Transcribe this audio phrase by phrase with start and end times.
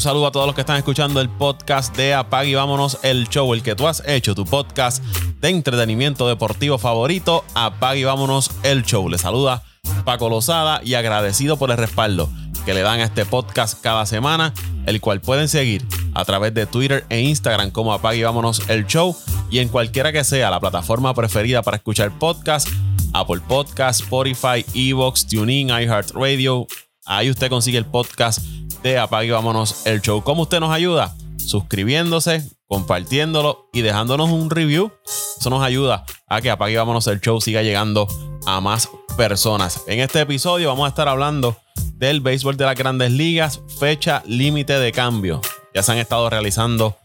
[0.00, 3.28] Un saludo a todos los que están escuchando el podcast de Apag y vámonos el
[3.28, 5.04] show, el que tú has hecho, tu podcast
[5.42, 7.44] de entretenimiento deportivo favorito.
[7.54, 9.10] Apag y vámonos el show.
[9.10, 9.62] Le saluda
[10.06, 12.30] Paco Lozada y agradecido por el respaldo
[12.64, 14.54] que le dan a este podcast cada semana,
[14.86, 18.86] el cual pueden seguir a través de Twitter e Instagram como Apag y vámonos el
[18.86, 19.14] show
[19.50, 22.66] y en cualquiera que sea la plataforma preferida para escuchar podcast,
[23.12, 26.66] Apple Podcast, Spotify, Evox, TuneIn, iHeartRadio.
[27.04, 28.40] Ahí usted consigue el podcast
[28.82, 30.22] de Apague y Vámonos el Show.
[30.22, 31.14] ¿Cómo usted nos ayuda?
[31.38, 34.92] Suscribiéndose, compartiéndolo y dejándonos un review.
[35.38, 38.08] Eso nos ayuda a que Apague y Vámonos el Show siga llegando
[38.46, 39.82] a más personas.
[39.86, 41.56] En este episodio vamos a estar hablando
[41.94, 45.40] del béisbol de las grandes ligas, fecha límite de cambio.
[45.74, 46.96] Ya se han estado realizando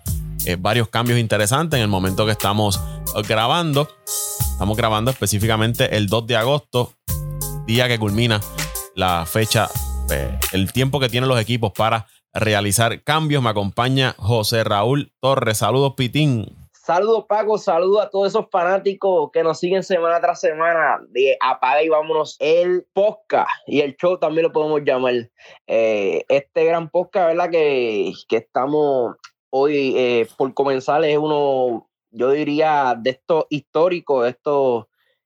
[0.46, 2.80] eh, varios cambios interesantes en el momento que estamos
[3.28, 3.90] grabando.
[4.52, 6.94] Estamos grabando específicamente el 2 de agosto,
[7.68, 8.40] día que culmina
[8.96, 9.70] la fecha
[10.12, 13.42] eh, el tiempo que tienen los equipos para realizar cambios.
[13.42, 15.58] Me acompaña José Raúl Torres.
[15.60, 16.56] Saludos, Pitín.
[16.72, 17.58] Saludos, Paco.
[17.58, 22.36] Saludos a todos esos fanáticos que nos siguen semana tras semana de Apaga y vámonos
[22.40, 25.32] el podcast y el show también lo podemos llamar.
[25.66, 27.50] Eh, este gran podcast, ¿verdad?
[27.50, 29.16] Que, que estamos
[29.50, 34.86] hoy eh, por comenzar es uno, yo diría, de estos históricos, estos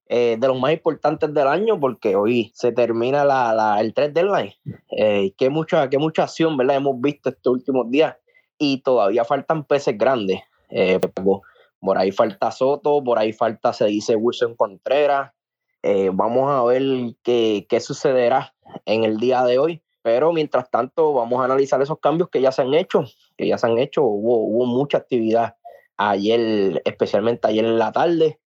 [0.10, 4.54] eh, de los más importantes del año porque hoy se termina la, el 3 deadline.
[4.98, 6.78] Eh, qué, mucha, qué mucha acción, ¿verdad?
[6.78, 8.16] Hemos visto estos últimos días
[8.58, 10.42] y todavía faltan peces grandes.
[10.72, 11.00] Eh,
[11.80, 15.32] por ahí falta Soto, por ahí falta, se dice Wilson Contreras.
[15.84, 16.84] Eh, vamos a ver
[17.24, 18.54] qué, qué sucederá
[18.86, 19.84] en el día de hoy.
[20.02, 23.06] Pero mientras tanto, vamos a analizar esos cambios que ya se han hecho,
[23.38, 24.02] que ya se han hecho.
[24.02, 25.56] Hubo, hubo mucha actividad
[25.98, 28.40] ayer, especialmente ayer en la tarde.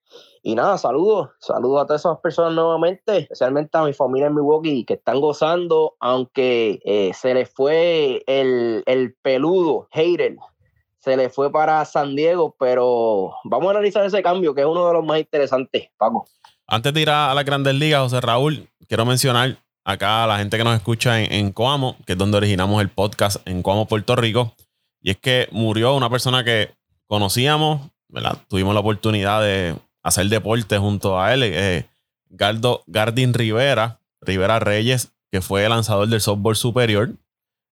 [0.45, 4.83] Y nada, saludos, saludos a todas esas personas nuevamente, especialmente a mi familia en Milwaukee
[4.83, 10.35] que están gozando, aunque eh, se les fue el, el peludo, hater,
[10.99, 14.85] se le fue para San Diego, pero vamos a analizar ese cambio, que es uno
[14.85, 16.25] de los más interesantes, Paco.
[16.67, 20.57] Antes de ir a, las grandes ligas, José Raúl, quiero mencionar acá a la gente
[20.57, 24.17] que nos escucha en, en, Coamo, que es donde originamos el podcast en Coamo, Puerto
[24.17, 24.53] Rico.
[25.01, 26.71] Y es que murió una persona que
[27.07, 27.81] conocíamos.
[28.49, 31.43] Tuvimos la oportunidad de hacer deporte junto a él.
[31.43, 31.85] Eh,
[32.29, 37.11] Gardin Rivera, Rivera Reyes, que fue lanzador del softball superior.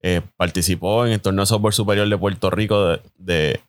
[0.04, 3.62] Eh, participó en el torneo de softball superior de Puerto Rico de,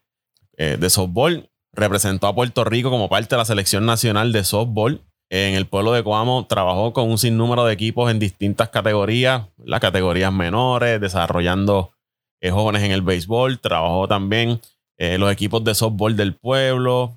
[0.57, 1.49] eh, de, softball.
[1.73, 5.01] Representó a Puerto Rico como parte de la selección nacional de softball.
[5.31, 9.81] En el pueblo de Coamo trabajó con un sinnúmero de equipos en distintas categorías, las
[9.81, 11.93] categorías menores, desarrollando
[12.41, 13.59] eh, jóvenes en el béisbol.
[13.59, 14.61] Trabajó también
[15.01, 17.17] los equipos de softball del pueblo.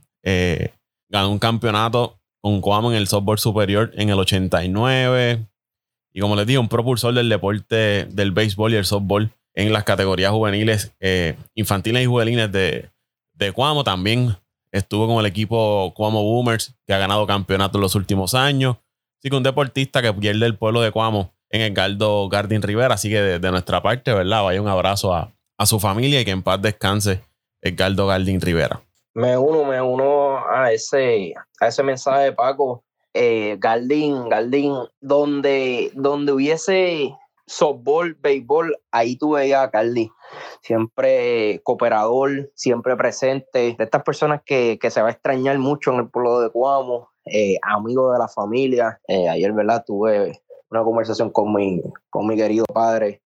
[1.11, 5.45] Ganó un campeonato con Coamo en el softball superior en el 89.
[6.13, 9.83] Y como les digo, un propulsor del deporte del béisbol y el softball en las
[9.83, 12.89] categorías juveniles, eh, infantiles y juveniles de,
[13.33, 13.83] de Cuamo.
[13.83, 14.35] También
[14.71, 18.77] estuvo con el equipo Cuamo Boomers, que ha ganado campeonato en los últimos años.
[19.19, 22.95] Así que un deportista que pierde el pueblo de Cuamo en el Galdo Gardin Rivera.
[22.95, 24.44] Así que de, nuestra parte, ¿verdad?
[24.44, 27.21] Vaya un abrazo a, a, su familia y que en paz descanse
[27.61, 28.81] el Galdo Gardin Rivera.
[29.13, 32.83] Me uno, me uno a ese, a ese mensaje de Paco.
[33.13, 37.13] Eh, Galdín, Galdín, donde, donde hubiese
[37.45, 40.09] softball, béisbol, ahí tú veías a.
[40.61, 43.75] Siempre cooperador, siempre presente.
[43.77, 47.09] De estas personas que, que, se va a extrañar mucho en el pueblo de Cuamo,
[47.25, 49.01] eh, amigo de la familia.
[49.09, 49.83] Eh, ayer, ¿verdad?
[49.85, 53.21] Tuve una conversación con mi, con mi querido padre.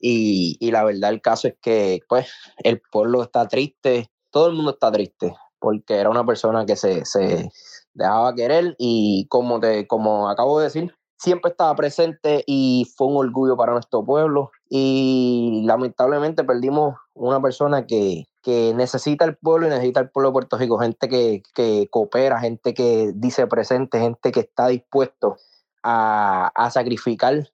[0.00, 4.54] Y, y la verdad, el caso es que, pues, el pueblo está triste, todo el
[4.54, 7.50] mundo está triste porque era una persona que se, se
[7.94, 13.16] dejaba querer y como, te, como acabo de decir, siempre estaba presente y fue un
[13.16, 19.70] orgullo para nuestro pueblo y lamentablemente perdimos una persona que, que necesita el pueblo y
[19.70, 24.32] necesita el pueblo de Puerto Rico, gente que, que coopera, gente que dice presente, gente
[24.32, 25.38] que está dispuesto
[25.82, 27.48] a, a sacrificar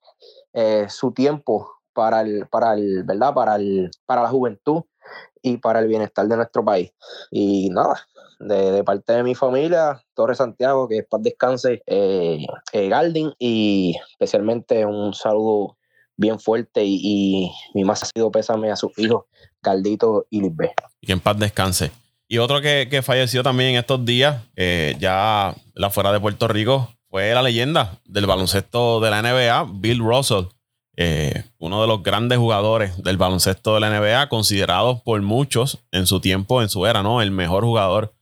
[0.52, 3.34] eh, su tiempo para el, para el, ¿verdad?
[3.34, 4.82] Para el, para la juventud
[5.42, 6.92] y para el bienestar de nuestro país.
[7.30, 8.06] Y nada,
[8.38, 14.84] de, parte de mi familia, Torre Santiago, que después descanse, eh, eh, Galdin, y especialmente
[14.86, 15.76] un saludo
[16.16, 19.24] bien fuerte y, mi más ha sido pésame a sus hijos,
[19.62, 20.74] Galdito y Lisbeth.
[21.00, 21.90] Y que en paz descanse.
[22.28, 26.48] Y otro que, que falleció también en estos días, eh, ya la fuera de Puerto
[26.48, 30.44] Rico, fue la leyenda del baloncesto de la NBA, Bill Russell.
[30.96, 36.06] Eh, uno de los grandes jugadores del baloncesto de la NBA, considerado por muchos en
[36.06, 37.22] su tiempo, en su era, ¿no?
[37.22, 38.14] El mejor jugador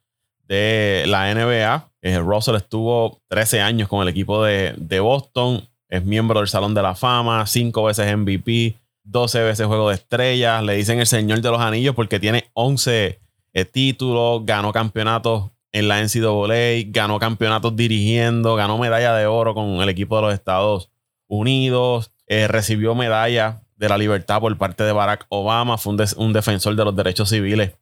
[0.46, 1.90] de la NBA.
[2.02, 6.75] Eh, Russell estuvo 13 años con el equipo de, de, Boston, es miembro del Salón
[6.75, 11.40] de la Fama, cinco veces MVP, 12 veces juego de estrellas, le dicen el señor
[11.40, 13.20] de los anillos porque tiene 11
[13.52, 19.81] eh, títulos, ganó campeonatos en la NCAA, ganó campeonatos dirigiendo, ganó medalla de oro con
[19.81, 20.90] el equipo de los Estados
[21.28, 26.77] Unidos, eh, recibió medalla de la libertad por parte de Barack Obama, fue un, defensor
[26.77, 27.73] de los derechos civiles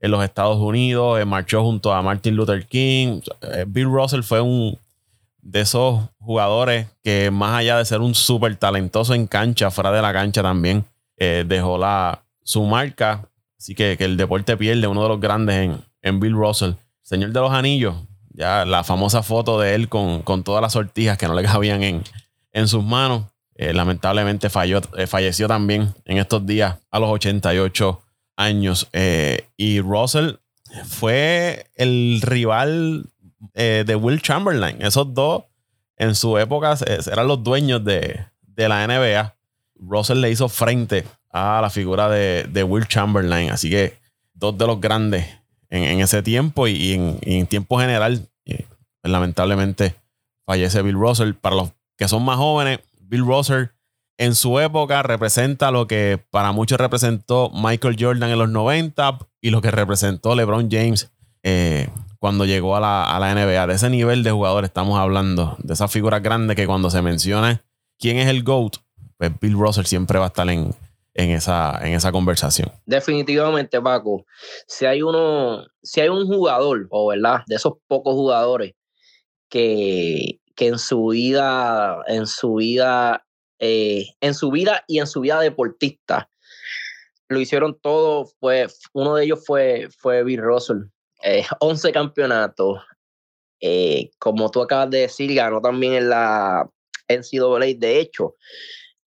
[0.00, 3.20] en los Estados Unidos, eh, marchó junto a Martin Luther King.
[3.66, 4.78] Bill Russell fue un
[5.40, 10.02] de esos jugadores que más allá de ser un súper talentoso en cancha, fuera de
[10.02, 10.84] la cancha también,
[11.16, 13.28] dejó la, su marca
[13.62, 16.72] Así que, el deporte pierde uno de los grandes en, Bill Russell.
[17.00, 17.94] Señor de los Anillos,
[18.30, 22.02] ya la famosa foto de él con, todas las sortijas que no le cabían en,
[22.50, 23.22] en sus manos.
[23.54, 28.02] Eh, lamentablemente eh, falleció también en estos días a los 88
[28.36, 28.88] años.
[28.92, 30.36] Eh, y Russell
[30.86, 33.06] fue el rival
[33.54, 34.80] de Will Chamberlain.
[34.80, 35.44] Esos dos
[35.96, 36.76] en su época
[37.10, 39.34] eran los dueños de, de la NBA.
[39.76, 43.50] Russell le hizo frente a la figura de, Will Chamberlain.
[43.50, 43.98] Así que
[44.32, 45.26] dos de los grandes
[45.68, 48.28] en, ese tiempo y, en, tiempo general,
[49.02, 49.96] lamentablemente
[50.46, 51.32] fallece Bill Russell.
[51.34, 52.80] Para los que son más jóvenes,
[53.12, 53.66] Bill Russell
[54.16, 59.50] en su época representa lo que para muchos representó Michael Jordan en los 90 y
[59.50, 61.12] lo que representó LeBron James
[61.42, 63.66] eh, cuando llegó a la, a la, NBA.
[63.66, 67.62] De ese nivel de jugador estamos hablando, de esas figuras grandes que cuando se menciona
[67.98, 68.76] quién es el GOAT,
[69.18, 70.74] pues Bill Russell siempre va a estar en,
[71.12, 72.72] en esa, en esa conversación.
[72.86, 74.24] Definitivamente, Paco.
[74.66, 78.72] Si hay uno, si hay un jugador, o verdad, de esos pocos jugadores
[79.50, 83.24] que, en su vida, en su vida,
[83.58, 86.28] eh, en su vida y en su vida deportista,
[87.32, 90.82] lo hicieron todo, fue, uno de ellos fue, fue Bill Russell.
[91.60, 92.80] 11 eh, campeonatos.
[93.60, 96.68] Eh, como tú acabas de decir, ganó también en la
[97.08, 97.74] NCAA.
[97.76, 98.36] De hecho,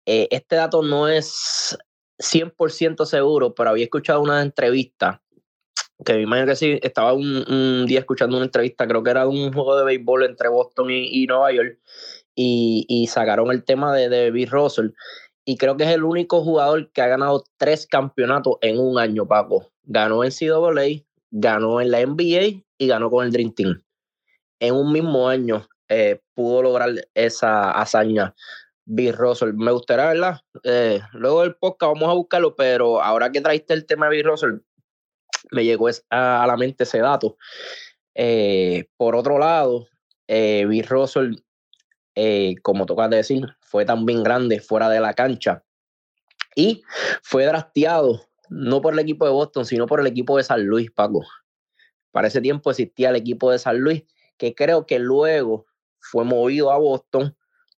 [0.05, 1.77] eh, este dato no es
[2.19, 5.22] 100% seguro, pero había escuchado una entrevista,
[6.03, 9.51] que me imagino que sí, estaba un, día escuchando una entrevista, creo que era un
[9.53, 11.79] juego de béisbol entre Boston y, Nueva York,
[12.35, 14.89] y, sacaron el tema de, de Bill Russell,
[15.45, 19.27] y creo que es el único jugador que ha ganado tres campeonatos en un año,
[19.27, 19.71] Paco.
[19.83, 23.81] Ganó en CAA, ganó en la NBA y ganó con el Dream Team.
[24.59, 28.33] En un mismo año eh, pudo lograr esa hazaña.
[28.85, 29.53] Bill Russell.
[29.53, 30.41] Me gustaría, ¿verdad?
[30.63, 34.25] Eh, luego del podcast vamos a buscarlo, pero ahora que traiste el tema de Bill
[34.25, 34.57] Russell,
[35.51, 37.37] me llegó a, la mente ese dato.
[38.15, 39.87] Eh, por otro lado,
[40.27, 41.35] eh, Russell,
[42.15, 45.63] eh, como tocas de decir, fue también grande fuera de la cancha
[46.55, 46.83] y
[47.21, 50.91] fue drafteado no por el equipo de Boston, sino por el equipo de San Luis,
[50.91, 51.25] Paco.
[52.11, 54.03] Para ese tiempo existía el equipo de San Luis,
[54.37, 55.65] que creo que luego
[55.99, 57.35] fue movido a Boston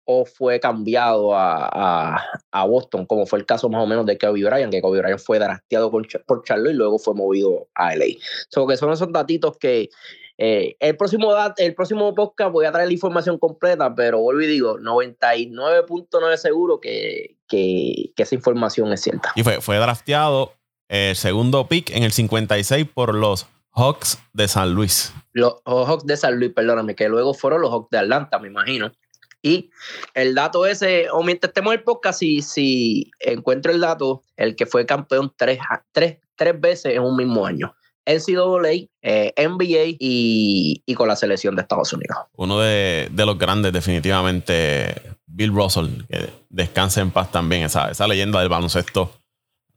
[0.06, 2.22] o fue cambiado a,
[2.68, 5.40] Boston, como fue el caso más o menos de Kobe Bryant, que Kobe Bryant fue
[5.40, 8.18] drafteado por, por Charlotte y luego fue movido a LA.
[8.50, 9.90] So, que son esos datitos que
[10.38, 14.48] eh, el, próximo el próximo podcast voy a traer la información completa, pero vuelvo y
[14.48, 19.32] digo, 99.9 seguro que, que, esa información es cierta.
[19.36, 20.54] Y fue, fue drafteado
[20.90, 25.14] el segundo pick en el 56 por los Hawks de San Luis.
[25.34, 28.92] Los Hawks de San Luis, perdóname, que luego fueron los Hawks de Atlanta, me imagino.
[29.44, 29.70] Y
[30.14, 34.56] el dato ese, o mientras estemos en el podcast, si, si encuentro el dato, el
[34.56, 35.60] que fue campeón tres,
[35.92, 37.76] tres, tres veces en un mismo año.
[38.06, 42.18] NCAA, eh, NBA y, y, con la selección de Estados Unidos.
[42.36, 44.96] Uno de, de, los grandes, definitivamente,
[45.26, 49.12] Bill Russell, que descanse en paz también, esa, esa leyenda del baloncesto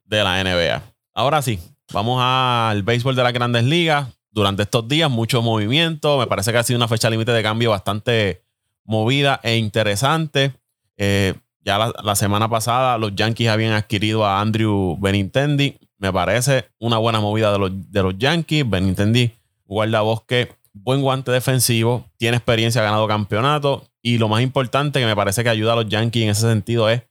[0.05, 0.83] de la NBA.
[1.15, 1.59] Ahora sí,
[1.93, 4.09] vamos al béisbol de las grandes ligas.
[4.31, 6.19] Durante estos días, mucho movimiento.
[6.19, 8.46] Me parece que ha sido una fecha límite de cambio bastante
[8.87, 10.53] movida e interesante.
[10.97, 15.77] Eh, ya la, semana pasada los Yankees habían adquirido a Andrew Benintendi.
[15.99, 18.69] Me parece una buena movida de los, de los Yankees.
[18.69, 19.33] Benintendi,
[19.67, 23.89] bosque buen guante defensivo, tiene experiencia, ha ganado campeonato.
[24.03, 26.89] Y lo más importante que me parece que ayuda a los Yankees en ese sentido
[26.89, 27.03] es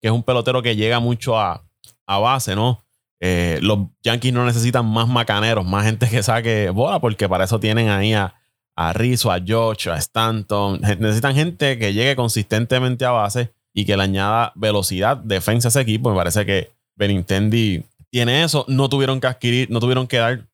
[0.00, 1.64] que es un pelotero que llega mucho a,
[2.06, 2.84] base, ¿no?
[3.20, 7.60] Eh, los Yankees no necesitan más macaneros, más gente que saque bola, porque para eso
[7.60, 8.34] tienen ahí a,
[8.78, 10.80] a Rizzo, a George, a Stanton.
[11.00, 15.80] Necesitan gente que llegue consistentemente a base y que le añada velocidad, defensa a ese
[15.80, 16.10] equipo.
[16.10, 18.64] Me parece que Benintendi tiene eso.
[18.68, 20.44] No tuvieron que adquirir, no tuvieron que dar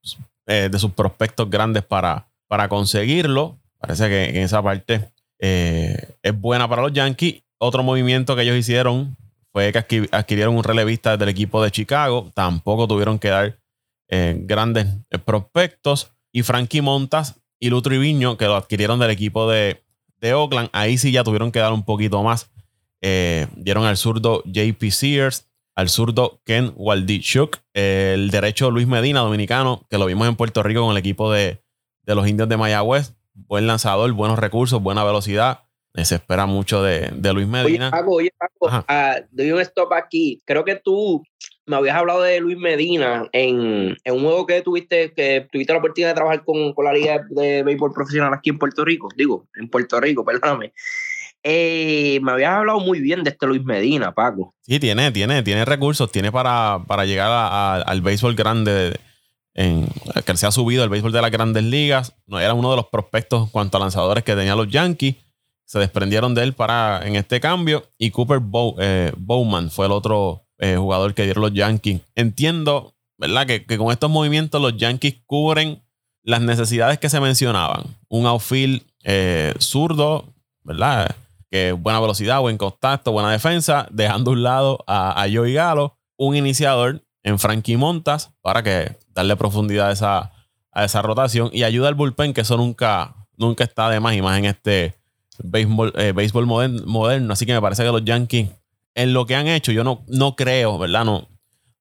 [0.46, 3.58] eh, de sus prospectos grandes para, para conseguirlo.
[3.78, 7.42] Parece que en esa parte eh, es buena para los Yankees.
[7.58, 9.18] Otro movimiento que ellos hicieron
[9.52, 12.30] fue que adquirieron un relevista del equipo de Chicago.
[12.32, 13.58] Tampoco tuvieron que dar
[14.08, 14.86] eh, grandes
[15.26, 16.10] prospectos.
[16.32, 19.82] Y Frankie Montas y Lu Triviño, que lo adquirieron del equipo de,
[20.34, 22.50] Oakland, ahí sí ya tuvieron que dar un poquito más.
[23.00, 29.86] Eh, dieron al zurdo JP Sears, al zurdo Ken Waldichuk, el derecho Luis Medina, dominicano,
[29.88, 31.62] que lo vimos en Puerto Rico con el equipo de,
[32.04, 33.14] los indios de Mayagüez.
[33.32, 35.60] Buen lanzador, buenos recursos, buena velocidad.
[35.94, 37.88] Se espera mucho de, Luis Medina.
[38.06, 40.42] Oye, Paco, oye, ah, doy un stop aquí.
[40.44, 41.22] Creo que tú
[41.66, 46.10] me habías hablado de Luis Medina en, un juego que tuviste, que tuviste la oportunidad
[46.10, 49.08] de trabajar con, con la Liga de Béisbol Profesional aquí en Puerto Rico.
[49.16, 50.72] Digo, en Puerto Rico, perdóname.
[51.46, 54.54] Eh, me habías hablado muy bien de este Luis Medina, Paco.
[54.62, 57.30] Sí, tiene, tiene, tiene recursos, tiene para, para llegar
[57.86, 58.98] al béisbol grande,
[59.52, 59.86] en,
[60.24, 62.14] que se ha subido el béisbol de las grandes ligas.
[62.26, 65.16] No, era uno de los prospectos cuanto a lanzadores que tenían los Yankees.
[65.66, 67.90] Se desprendieron de él para en este cambio.
[67.98, 68.40] Y Cooper
[68.78, 72.00] eh, Bowman fue el otro eh, jugador que dieron los Yankees.
[72.14, 73.46] Entiendo, ¿verdad?
[73.46, 75.82] Que, que con estos movimientos los Yankees cubren
[76.22, 77.84] las necesidades que se mencionaban.
[78.08, 78.82] Un outfield
[79.58, 80.32] zurdo,
[80.62, 81.14] ¿verdad?
[81.78, 86.34] buena velocidad, buen contacto, buena defensa, dejando a un lado a, a Joey Galo, un
[86.34, 90.32] iniciador en Frankie Montas para que darle profundidad a esa,
[90.70, 94.22] a esa rotación y ayuda al bullpen, que eso nunca, nunca está de más y
[94.22, 94.94] más en este
[95.42, 98.50] béisbol, eh, béisbol moderno, Así que me parece que los Yankees,
[98.94, 101.04] en lo que han hecho, yo no, no creo, ¿verdad?
[101.04, 101.28] No,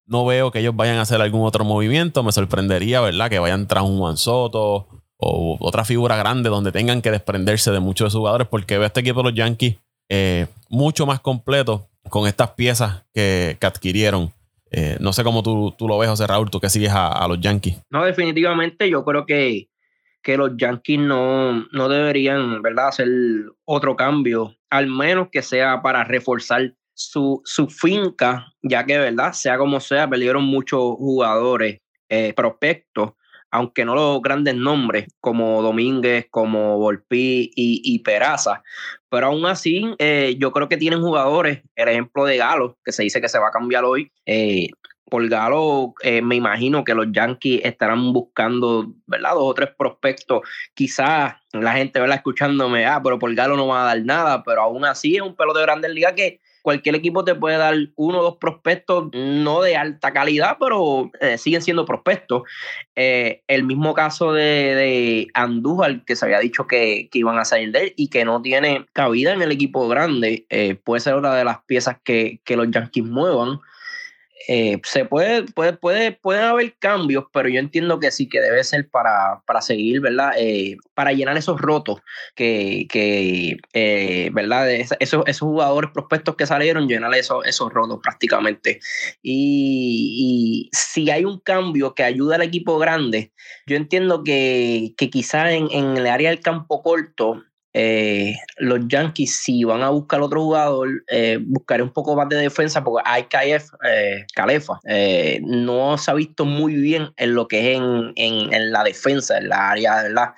[0.05, 2.23] no veo que ellos vayan a hacer algún otro movimiento.
[2.23, 3.29] Me sorprendería, ¿verdad?
[3.29, 7.79] Que vayan tras un Juan Soto o otra figura grande donde tengan que desprenderse de
[7.79, 9.77] muchos de sus jugadores, porque veo este equipo de los Yankees
[10.09, 14.31] eh, mucho más completo con estas piezas que, adquirieron.
[14.71, 17.77] Eh, no sé cómo tú, lo ves, José Raúl, tú que sigues a, los Yankees.
[17.89, 19.69] No, definitivamente yo creo que,
[20.21, 23.07] que los Yankees no, no deberían, ¿verdad?, hacer
[23.65, 29.57] otro cambio, al menos que sea para reforzar su, su finca, ya que, ¿verdad?, sea
[29.57, 33.13] como sea, perdieron muchos jugadores eh, prospectos
[33.53, 38.63] aunque no los grandes nombres como Domínguez, como Volpi y, Peraza,
[39.09, 43.03] pero aún así eh, yo creo que tienen jugadores, el ejemplo de Galo, que se
[43.03, 44.11] dice que se va a cambiar hoy.
[44.25, 44.69] Eh,
[45.05, 49.35] por Galo, eh, me imagino que los Yankees estarán buscando, ¿verdad?
[49.35, 50.41] Dos o tres prospectos.
[50.73, 52.17] Quizás la gente, ¿verdad?
[52.17, 55.35] Escuchándome, ah, pero por Galo no va a dar nada, pero aún así es un
[55.35, 59.61] pelo de grandes ligas que cualquier equipo te puede dar uno o dos prospectos, no
[59.61, 62.43] de alta calidad, pero eh, siguen siendo prospectos.
[62.95, 67.83] Eh, el mismo caso de, Andújar, que se había dicho que, iban a salir de
[67.83, 71.43] él y que no tiene cabida en el equipo grande, eh, puede ser una de
[71.43, 73.59] las piezas que, que los Yankees muevan.
[74.47, 78.63] Eh, se puede, puede, puede, puede haber cambios, pero yo entiendo que sí, que debe
[78.63, 80.33] ser para, para seguir, ¿verdad?
[80.37, 82.01] Eh, para llenar esos rotos
[82.35, 84.69] que, que eh, ¿verdad?
[84.71, 88.79] Esos, esos jugadores prospectos que salieron, llenar esos, esos rotos prácticamente.
[89.21, 93.31] Y, si hay un cambio que ayuda al equipo grande,
[93.65, 97.43] yo entiendo que, que quizá en, en el área del campo corto,
[97.73, 102.37] eh, los Yankees, si van a buscar otro jugador, eh, buscaré un poco más de
[102.37, 103.25] defensa porque hay
[103.83, 107.79] eh, Calefa eh, no se ha visto muy bien en lo que es
[108.15, 110.35] en, la defensa, en la área la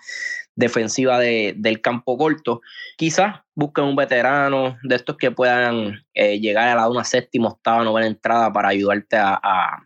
[0.55, 2.61] defensiva del campo corto.
[2.95, 8.07] Quizás busquen un veterano de estos que puedan llegar a la una séptima, octava, novena
[8.07, 9.81] entrada para ayudarte a,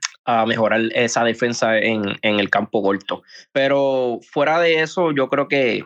[0.46, 3.24] mejorar esa defensa en, en el campo corto.
[3.52, 5.84] Pero fuera de eso, yo creo que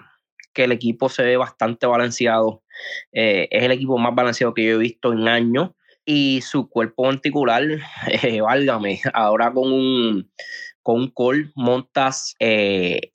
[0.54, 2.64] que el equipo se ve bastante balanceado.
[3.12, 5.72] Eh, es el equipo más balanceado que yo he visto en años.
[6.06, 7.64] Y su cuerpo particular,
[8.24, 10.32] eh, válgame, ahora con un,
[10.82, 13.12] con un call montas eh,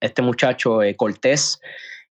[0.00, 1.60] este muchacho Cortés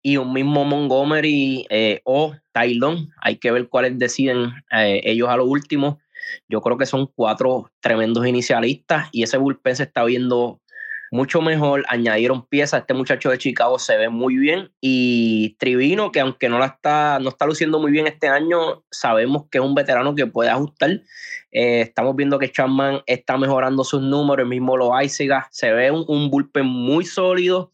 [0.01, 1.65] y un mismo Montgomery
[2.03, 3.09] o Tylon.
[3.21, 6.01] Hay que ver cuáles deciden ellos a lo último.
[6.49, 10.61] Yo creo que son cuatro tremendos inicialistas y ese bullpen se está viendo
[11.13, 11.85] mucho mejor.
[11.89, 12.81] Añadieron piezas.
[12.81, 14.71] Este muchacho de Chicago se ve muy bien.
[14.81, 19.45] Y Trivino, que aunque no la está, no está luciendo muy bien este año, sabemos
[19.51, 20.89] que es un veterano que puede ajustar.
[21.51, 25.47] Eh, estamos viendo que Chapman está mejorando sus números, mismo lo Loaiziga.
[25.51, 26.31] Se ve un, un
[26.65, 27.71] muy sólido.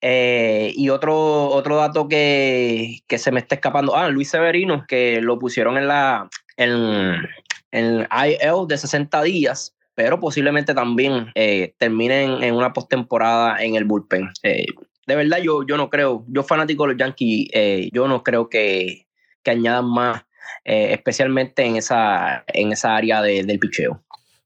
[0.00, 3.94] Eh, y otro, otro dato que, que, se me está escapando.
[3.94, 10.74] Ah, Luis Severino, que lo pusieron en la en IL de 60 días pero posiblemente
[10.74, 14.30] también eh, terminen en una postemporada en el bullpen.
[14.42, 14.66] Eh,
[15.06, 18.48] de verdad, yo, yo no creo, yo fanático de los Yankees, eh, yo no creo
[18.48, 19.06] que,
[19.42, 20.22] que añadan más,
[20.64, 24.00] especialmente en esa, en esa área del picheo.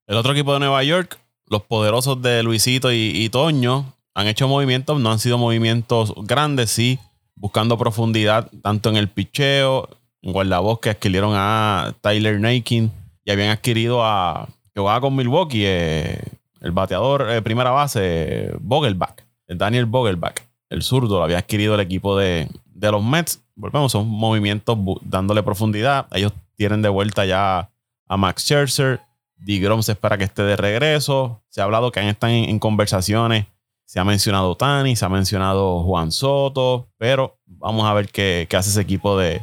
[0.06, 4.98] El otro equipo de Nueva York, los poderosos de Luisito y, Toño, han hecho movimientos,
[4.98, 6.98] no han sido movimientos grandes, sí,
[7.34, 9.90] buscando profundidad tanto en el picheo,
[10.22, 12.90] en guardabosque que adquirieron a Tyler Nakin
[13.24, 16.20] y habían adquirido a que con Milwaukee, eh,
[16.60, 22.16] el bateador eh, primera base, Vogelbach, Daniel Vogelbach, el zurdo, lo había adquirido el equipo
[22.18, 23.42] de, los Mets.
[23.54, 26.06] Volvemos, son movimientos dándole profundidad.
[26.12, 27.70] Ellos tienen de vuelta ya
[28.06, 29.00] a Max Scherzer.
[29.38, 31.40] DeGrom se espera que esté de regreso.
[31.48, 33.46] Se ha hablado que están en, conversaciones.
[33.86, 38.70] Se ha mencionado Tani, se ha mencionado Juan Soto, pero vamos a ver qué, hace
[38.70, 39.42] ese equipo de,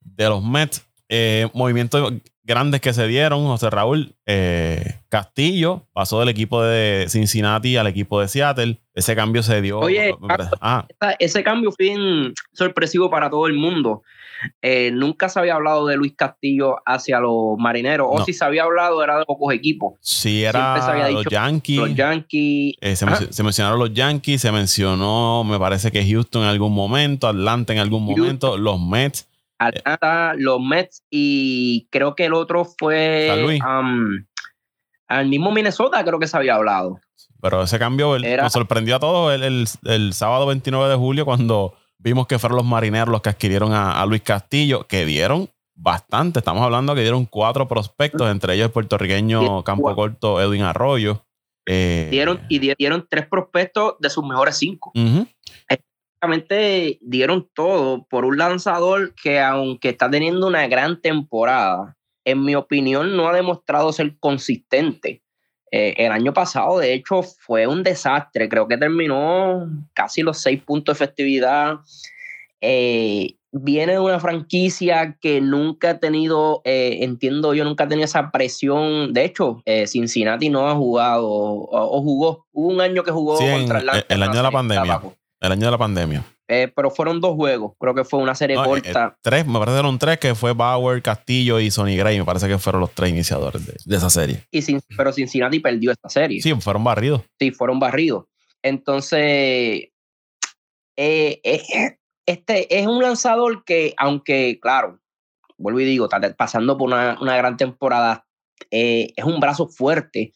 [0.00, 0.84] de los Mets.
[1.08, 2.12] Eh, movimientos
[2.46, 8.20] grandes que se dieron, José Raúl eh, Castillo pasó del equipo de Cincinnati al equipo
[8.20, 8.80] de Seattle.
[8.94, 9.80] Ese cambio se dio.
[9.80, 10.14] Oye,
[10.60, 10.86] ah.
[11.18, 14.02] ese cambio fue sorpresivo para todo el mundo.
[14.62, 18.64] Eh, nunca se había hablado de Luis Castillo hacia los marineros, o si se había
[18.64, 19.94] hablado era de pocos equipos.
[20.00, 21.78] Sí, era los Yankees.
[21.78, 22.74] Los Yankees.
[22.80, 27.72] Eh, se, mencionaron los Yankees, se mencionó, me parece que Houston en algún momento, Atlanta
[27.72, 29.26] en algún momento, los Mets.
[29.58, 33.30] Atlanta, los Mets y creo que el otro fue
[35.08, 37.00] al mismo Minnesota, creo que se había hablado.
[37.40, 42.26] Pero ese cambio nos sorprendió a todos el, el sábado 29 de julio cuando Vimos
[42.26, 46.40] que fueron los marineros los que adquirieron a, Luis Castillo, que dieron bastante.
[46.40, 51.26] Estamos hablando que dieron cuatro prospectos, entre ellos el puertorriqueño Campo Corto Edwin Arroyo.
[51.66, 54.92] Eh, dieron, y dieron tres prospectos de sus mejores cinco.
[56.26, 62.56] Exactamente, dieron todo por un lanzador que, aunque está teniendo una gran temporada, en mi
[62.56, 65.22] opinión, no ha demostrado ser consistente.
[65.70, 68.48] Eh, el año pasado, de hecho, fue un desastre.
[68.48, 71.76] Creo que terminó casi los seis puntos de efectividad.
[72.60, 78.06] Eh, viene de una franquicia que nunca ha tenido, eh, entiendo yo, nunca ha tenido
[78.06, 79.12] esa presión.
[79.12, 82.46] De hecho, Cincinnati no ha jugado o, jugó.
[82.50, 85.00] Hubo un año que jugó contra el, el año de la pandemia.
[85.40, 86.24] El año de la pandemia.
[86.48, 87.72] Eh, pero fueron dos juegos.
[87.78, 89.14] Creo que fue una serie eh, corta.
[89.14, 92.18] Eh, tres, me parece que fueron tres, que fue Bauer, Castillo y Sonny Gray.
[92.18, 94.44] Me parece que fueron los tres iniciadores de, esa serie.
[94.50, 96.40] Y sin, pero Cincinnati perdió esta serie.
[96.40, 97.22] Sí, fueron barridos.
[97.38, 98.26] Sí, fueron barridos.
[98.62, 99.88] Entonces,
[100.96, 105.00] este es un lanzador que, aunque, claro,
[105.58, 108.24] vuelvo y digo, pasando por una, una gran temporada,
[108.70, 110.32] es un brazo fuerte,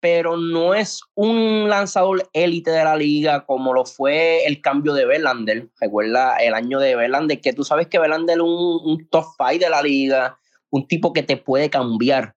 [0.00, 5.06] pero no es un lanzador élite de la liga como lo fue el cambio de
[5.06, 5.68] Verlander.
[5.80, 9.70] Recuerda el año de Verlander, que tú sabes que Verlander es un, top five de
[9.70, 10.38] la liga,
[10.70, 12.36] un tipo que te puede cambiar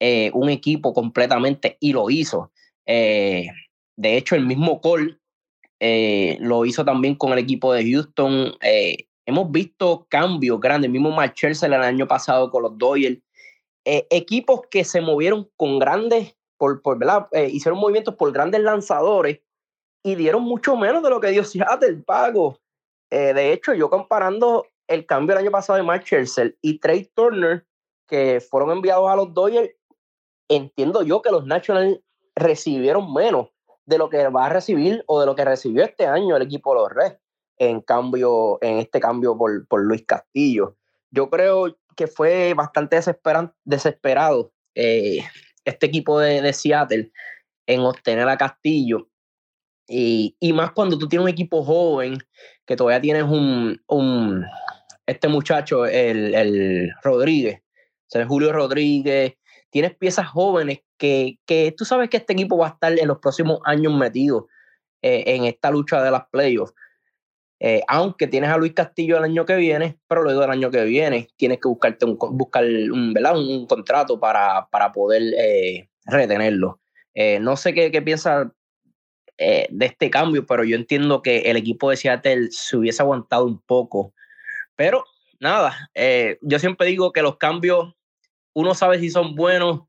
[0.00, 2.52] eh, un equipo completamente y lo hizo.
[2.84, 3.46] Eh,
[3.96, 5.16] de hecho, el mismo Cole
[5.80, 8.54] eh, lo hizo también con el equipo de Houston.
[9.24, 13.18] hemos visto cambios grandes, el mismo Marchell el año pasado con los Dodgers.
[13.84, 16.34] equipos que se movieron con grandes
[16.80, 16.98] por,
[17.32, 19.40] eh, hicieron movimientos por grandes lanzadores
[20.04, 22.58] y dieron mucho menos de lo que dio Seattle pago.
[23.10, 27.10] Eh, de hecho, yo comparando el cambio el año pasado de Mark Scherzer y Trey
[27.14, 27.66] Turner,
[28.06, 29.70] que fueron enviados a los Dodgers,
[30.48, 32.00] entiendo yo que los Nationals
[32.36, 33.48] recibieron menos
[33.84, 36.74] de lo que va a recibir o de lo que recibió este año el equipo
[36.74, 37.18] de los Reds
[37.58, 40.76] en cambio, en este cambio por, por Luis Castillo.
[41.10, 43.00] Yo creo que fue bastante
[43.64, 45.24] desesperado eh,
[45.64, 47.12] este equipo de, Seattle
[47.66, 49.08] en obtener a Castillo.
[49.88, 52.18] Y, más cuando tú tienes un equipo joven,
[52.66, 54.46] que todavía tienes un,
[55.06, 57.62] este muchacho, el, el Rodríguez,
[58.28, 59.34] Julio Rodríguez,
[59.70, 63.60] tienes piezas jóvenes que, tú sabes que este equipo va a estar en los próximos
[63.64, 64.48] años metido
[65.00, 66.74] eh, en esta lucha de las playoffs.
[67.64, 70.82] Eh, aunque tienes a Luis Castillo el año que viene, pero luego del año que
[70.82, 76.80] viene tienes que buscarte un, buscar un, un, contrato para, para poder eh, retenerlo.
[77.14, 78.52] Eh, no sé qué, qué piensa
[79.38, 83.60] de este cambio, pero yo entiendo que el equipo de Seattle se hubiese aguantado un
[83.60, 84.14] poco.
[84.76, 85.04] Pero
[85.40, 85.90] nada,
[86.40, 87.92] yo siempre digo que los cambios,
[88.54, 89.82] uno sabe si son buenos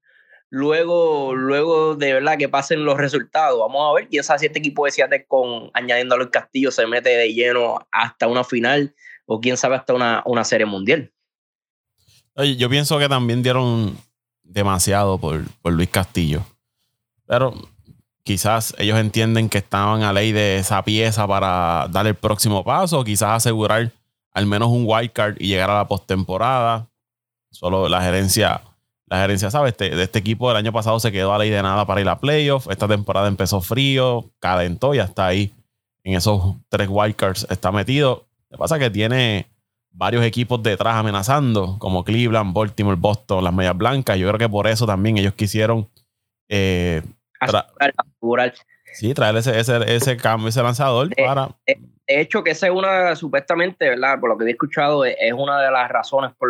[0.54, 3.60] luego, luego de verdad que pasen los resultados.
[3.60, 6.86] Vamos a ver, quién sabe si este equipo de Seattle con añadiendo a Castillo se
[6.86, 8.94] mete de lleno hasta una final
[9.26, 11.12] o quién sabe hasta una, una serie mundial.
[12.36, 13.98] Yo pienso que también dieron
[14.44, 16.46] demasiado por, por Luis Castillo.
[17.26, 17.56] Pero
[18.24, 23.04] quizás ellos entienden que estaban a ley de esa pieza para dar el próximo paso,
[23.04, 23.92] quizás asegurar
[24.32, 26.88] al menos un wild card y llegar a la postemporada.
[27.50, 28.62] Solo la gerencia
[29.14, 31.62] la gerencia sabe, este, de este equipo del año pasado se quedó a ley de
[31.62, 32.68] nada para ir a playoff.
[32.72, 35.54] Esta temporada empezó frío, calentó y hasta ahí
[36.04, 38.26] en esos tres wildcards está metido.
[38.50, 39.46] Lo que pasa es que tiene
[39.92, 44.18] varios equipos detrás amenazando, como Cleveland, Baltimore, Boston, las Medias Blancas.
[44.18, 45.88] Yo creo que por eso también ellos quisieron
[46.50, 47.04] eh,
[48.94, 51.50] sí, traer ese, ese, ese cambio, ese lanzador para.
[51.68, 54.20] De, hecho, que esa es una, supuestamente, ¿verdad?
[54.20, 56.50] Por lo que he escuchado, es una de las razones por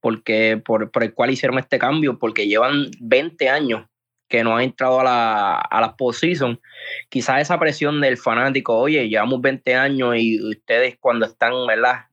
[0.00, 3.86] porque, por, el cual hicieron este cambio, porque llevan 20 años
[4.28, 6.60] que no han entrado a la, a las postseason.
[7.08, 12.06] Quizás esa presión del fanático, oye, llevamos 20 años y ustedes cuando están, ¿verdad?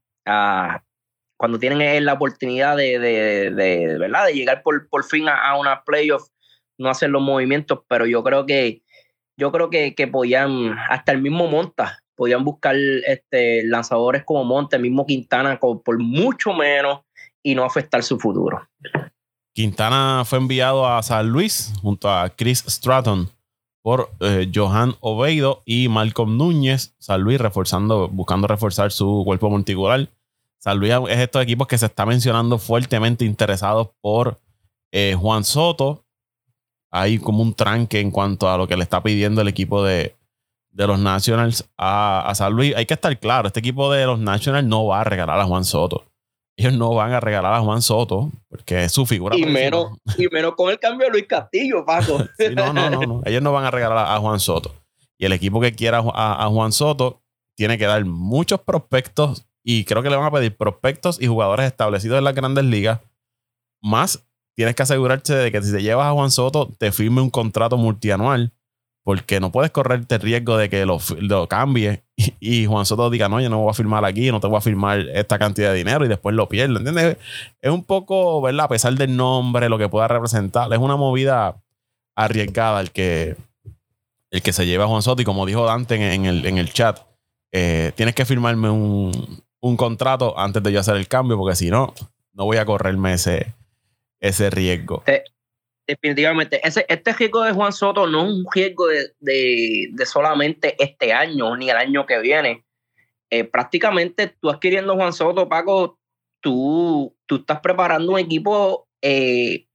[1.38, 4.26] cuando tienen la oportunidad de, de, ¿verdad?
[4.26, 6.28] de llegar por, por fin a, una playoff,
[6.78, 8.82] no hacer los movimientos, pero yo creo que
[9.40, 14.76] yo creo que, que podían, hasta el mismo Monta, podían buscar este, lanzadores como Monta,
[14.76, 17.02] el mismo Quintana, por mucho menos
[17.48, 18.68] y no afectar su futuro.
[19.54, 23.30] Quintana fue enviado a San Luis junto a Chris Stratton
[23.82, 26.94] por eh, Johan Oveido y Malcolm Núñez.
[27.00, 30.10] San Luis reforzando, buscando reforzar su cuerpo monticular.
[30.60, 34.42] San Luis es estos equipos que se está mencionando fuertemente interesados por
[34.92, 36.04] eh, Juan Soto.
[36.92, 40.18] Hay como un tranque en cuanto a lo que le está pidiendo el equipo de,
[40.74, 42.76] los Nationals a, a, San Luis.
[42.76, 45.64] Hay que estar claro, este equipo de los Nationals no va a regalar a Juan
[45.64, 46.04] Soto
[46.58, 49.38] ellos no van a regalar a Juan Soto, porque es su figura.
[49.38, 52.18] Y menos, y menos con el cambio de Luis Castillo, Paco.
[52.56, 54.74] no, no, no, Ellos no van a regalar a, Juan Soto.
[55.20, 57.22] Y el equipo que quiera a, Juan Soto
[57.56, 61.68] tiene que dar muchos prospectos y creo que le van a pedir prospectos y jugadores
[61.68, 63.02] establecidos en las grandes ligas.
[63.80, 67.30] Más tienes que asegurarte de que si te llevas a Juan Soto, te firme un
[67.30, 68.52] contrato multianual
[69.08, 72.04] porque no puedes correrte el riesgo de que lo, lo cambie
[72.42, 74.62] y, Juan Soto diga, no, yo no voy a firmar aquí, no te voy a
[74.62, 76.76] firmar esta cantidad de dinero y después lo pierde.
[76.76, 77.16] ¿Entiendes?
[77.62, 78.66] Es un poco, ¿verdad?
[78.66, 81.56] A pesar del nombre, lo que pueda representar, es una movida
[82.18, 83.38] arriesgada el que,
[84.30, 85.22] el que se lleva a Juan Soto.
[85.22, 87.00] Y como dijo Dante en, el, en el chat,
[87.54, 91.70] eh, tienes que firmarme un, un, contrato antes de yo hacer el cambio, porque si
[91.70, 91.94] no,
[92.34, 93.54] no voy a correrme ese,
[94.20, 95.02] ese riesgo
[95.88, 96.60] definitivamente.
[96.68, 101.70] Ese, este riesgo de Juan Soto no es un riesgo de, solamente este año ni
[101.70, 102.66] el año que viene.
[103.30, 105.98] Eh, prácticamente tú adquiriendo Juan Soto, Paco,
[106.42, 109.66] tú, tú estás preparando un equipo eh,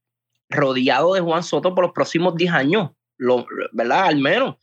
[0.49, 4.05] rodeado de Juan Soto por los próximos 10 años, lo, ¿verdad?
[4.05, 4.55] Al menos.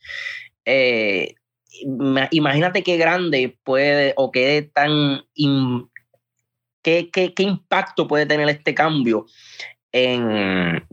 [0.65, 1.35] Eh,
[2.31, 5.23] imagínate qué grande puede o qué tan...
[6.81, 9.25] qué, qué, qué impacto puede tener este cambio
[9.91, 10.83] en,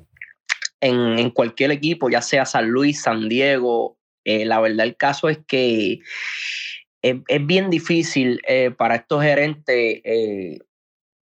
[0.80, 3.98] en, cualquier equipo, ya sea San Luis, San Diego.
[4.24, 6.00] Eh, la verdad, el caso es que
[7.02, 10.58] es, bien difícil eh, para estos gerentes, eh,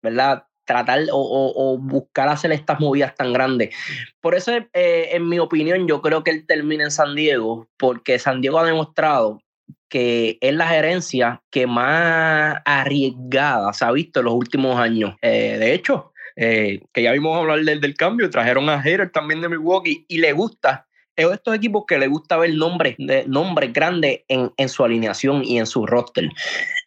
[0.01, 0.45] ¿verdad?
[0.65, 3.75] Tratar o, buscar hacer estas movidas tan grandes.
[4.21, 8.39] Por eso, en mi opinión, yo creo que él termina en San Diego, porque San
[8.39, 9.41] Diego ha demostrado
[9.89, 15.15] que es la gerencia que más arriesgada se ha visto en los últimos años.
[15.21, 20.05] de hecho, eh, que ya vimos hablar del, cambio, trajeron a Hater también de Milwaukee
[20.07, 20.87] y le gusta.
[21.15, 25.43] Es estos equipos que le gusta ver nombres, de, nombres grandes en, en su alineación
[25.45, 26.29] y en su roster.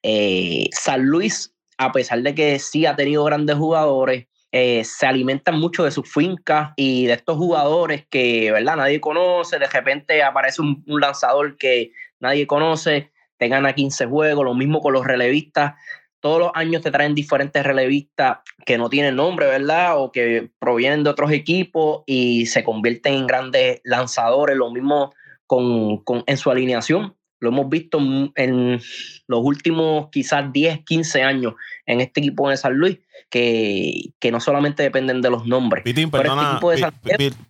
[0.02, 5.60] Eh, San Luis, a pesar de que sí ha tenido grandes jugadores, eh, se alimentan
[5.60, 8.76] mucho de sus fincas y de estos jugadores que, ¿verdad?
[8.76, 14.44] Nadie conoce, de repente aparece un, un lanzador que nadie conoce, te gana 15 juegos,
[14.44, 15.74] lo mismo con los relevistas
[16.20, 19.98] todos los años te traen diferentes relevistas que no tienen nombre, ¿verdad?
[19.98, 25.14] O que provienen de otros equipos y se convierten en grandes lanzadores, lo mismo
[25.46, 27.14] con, en su alineación.
[27.38, 27.98] Lo hemos visto
[28.34, 28.80] en
[29.26, 32.98] los últimos quizás 10, 15 años en este equipo de San Luis,
[33.28, 35.84] que, que no solamente dependen de los nombres.
[35.84, 36.58] Pitín, perdona,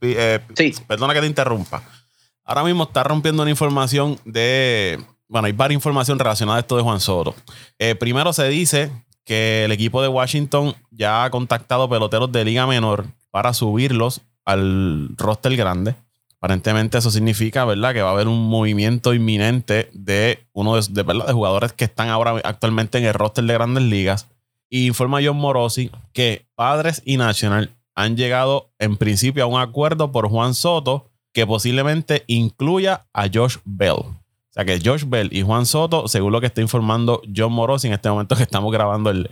[0.03, 0.41] eh,
[0.87, 1.83] perdona que te interrumpa.
[2.45, 6.83] Ahora mismo está rompiendo una información de bueno, hay varias información relacionada a esto de
[6.83, 7.35] Juan Soto.
[7.79, 8.91] Eh, primero se dice
[9.25, 15.11] que el equipo de Washington ya ha contactado peloteros de liga menor para subirlos al
[15.17, 15.97] roster grande.
[16.39, 17.93] Aparentemente eso significa, ¿verdad?
[17.93, 22.41] Que va a haber un movimiento inminente de uno de, de jugadores que están ahora
[22.45, 24.29] actualmente en el roster de grandes ligas.
[24.71, 30.13] Y informa John Morosi que Padres y National han llegado en principio a un acuerdo
[30.13, 34.05] por Juan Soto que posiblemente incluya a Josh Bell.
[34.57, 37.93] Sea que Josh Bell y Juan Soto, según lo que está informando John Morosi en
[37.93, 39.29] este momento que estamos grabando el,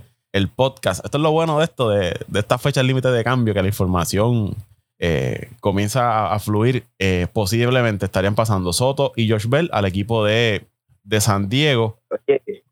[0.55, 1.05] podcast.
[1.05, 3.69] Esto es lo bueno de esto, de, de estas fechas límite de cambio, que la
[3.69, 4.55] información
[4.99, 6.85] eh, comienza a, fluir.
[6.99, 10.67] Eh, posiblemente estarían pasando Soto y Josh Bell al equipo de,
[11.05, 12.01] de San Diego.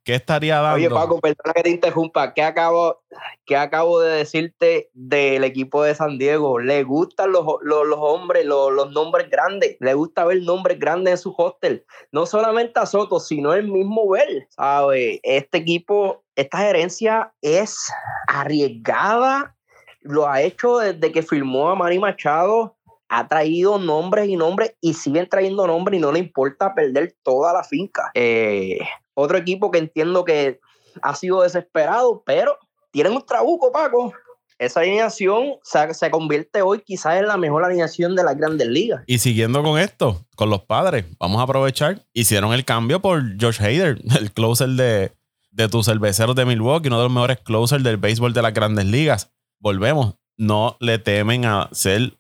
[0.05, 0.77] ¿Qué estaría dando?
[0.77, 2.35] Oye, Paco, perdona que te interrumpa.
[2.35, 3.03] ¿Qué acabo,
[3.47, 6.59] qué acabo de decirte del equipo de San Diego?
[6.59, 9.77] Le gustan los, los, hombres, los, los, nombres grandes.
[9.79, 11.85] Le gusta ver nombres grandes en su hostel.
[12.11, 14.45] No solamente a Soto, sino el mismo Bell.
[14.51, 15.21] ¿Sabe?
[15.23, 17.79] Este equipo, esta gerencia es
[18.27, 19.55] arriesgada.
[20.01, 22.77] Lo ha hecho desde que firmó a Manny Machado
[23.15, 27.53] ha traído nombres y nombres y siguen trayendo nombres y no le importa perder toda
[27.53, 28.11] la finca.
[28.15, 28.79] Eh,
[29.15, 30.61] otro equipo que entiendo que
[31.03, 32.57] ha sido desesperado, pero
[32.91, 34.13] tienen un trabuco, Paco.
[34.59, 39.03] Esa alineación se, se convierte hoy quizás en la mejor alineación de las grandes ligas.
[39.07, 42.05] Y siguiendo con esto, con los padres, vamos a aprovechar.
[42.13, 45.13] Hicieron el cambio por Josh Hader, el closer de,
[45.51, 48.85] de tus cerveceros de Milwaukee, uno de los mejores closers del béisbol de las grandes
[48.87, 49.33] ligas.
[49.59, 52.19] Volvemos, no le temen a hacer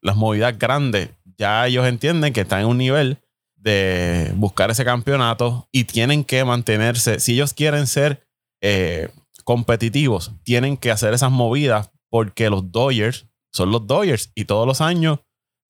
[0.00, 1.10] las movidas grandes.
[1.36, 3.18] Ya ellos entienden que están en un nivel
[3.64, 7.18] de buscar ese campeonato y tienen que mantenerse.
[7.18, 8.22] Si ellos quieren ser
[8.60, 9.08] eh,
[9.42, 14.82] competitivos, tienen que hacer esas movidas porque los Dodgers son los Dodgers y todos los
[14.82, 15.20] años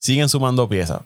[0.00, 1.02] siguen sumando piezas.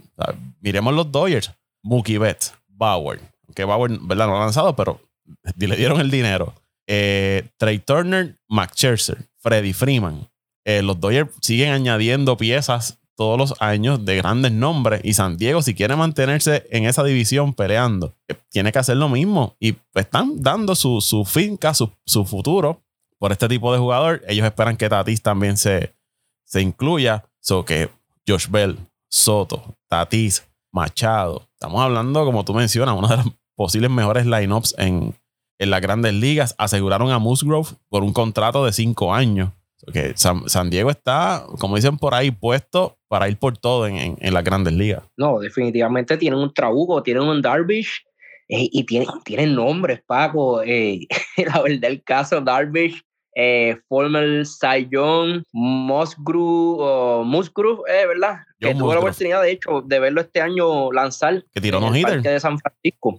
[0.60, 3.20] miremos los Dodgers, Mookie Betts, Bauer,
[3.54, 4.26] que Bauer ¿verdad?
[4.26, 4.98] no ha lanzado, pero
[5.58, 6.54] le dieron el dinero.
[6.86, 10.26] Eh, Trey Turner, Max Scherzer, Freddie Freeman.
[10.64, 15.60] Eh, los Dodgers siguen añadiendo piezas todos los años de grandes nombres y San Diego
[15.60, 20.40] si quiere mantenerse en esa división peleando, eh, tiene que hacer lo mismo y están
[20.40, 21.90] dando su, finca, su,
[22.24, 22.80] futuro
[23.18, 24.22] por este tipo de jugador.
[24.28, 25.96] Ellos esperan que Tatis también se,
[26.44, 27.28] se incluya.
[27.40, 27.90] So que
[28.26, 28.78] Josh Bell,
[29.10, 31.48] Soto, Tatis, Machado.
[31.54, 33.26] Estamos hablando, como tú mencionas, una de las
[33.56, 35.12] posibles mejores lineups en,
[35.58, 36.54] en las grandes ligas.
[36.56, 39.50] Aseguraron a Musgrove por un contrato de cinco años.
[39.92, 44.44] Que San, Diego está, como dicen por ahí, puesto para ir por todo en, las
[44.44, 45.02] grandes ligas.
[45.16, 48.04] No, definitivamente tienen un Trabuco, tienen un Darvish
[48.48, 50.62] eh, y tienen, tienen nombres, Paco.
[50.62, 53.02] Eh, la verdad, el caso Darvish,
[53.34, 58.38] eh, former Cy Young, Musgrove, Musgrove eh, ¿verdad?
[58.58, 61.44] que tuve la oportunidad, de hecho, de verlo este año lanzar.
[61.54, 63.16] Que tiró en el parque de San Francisco.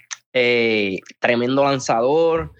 [1.19, 2.53] tremendo lanzador.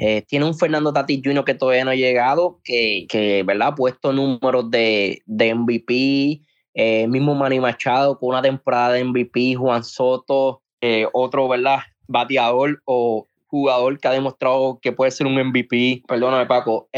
[0.00, 1.44] Eh, tiene un Fernando Tatis Jr.
[1.44, 3.68] que todavía no ha llegado, que, que ¿verdad?
[3.68, 6.40] ha puesto números de, de MVP.
[6.74, 11.80] Eh, mismo Manny Machado con una temporada de MVP, Juan Soto, eh, otro ¿verdad?
[12.06, 16.02] bateador o jugador que ha demostrado que puede ser un MVP.
[16.06, 16.88] Perdóname, Paco.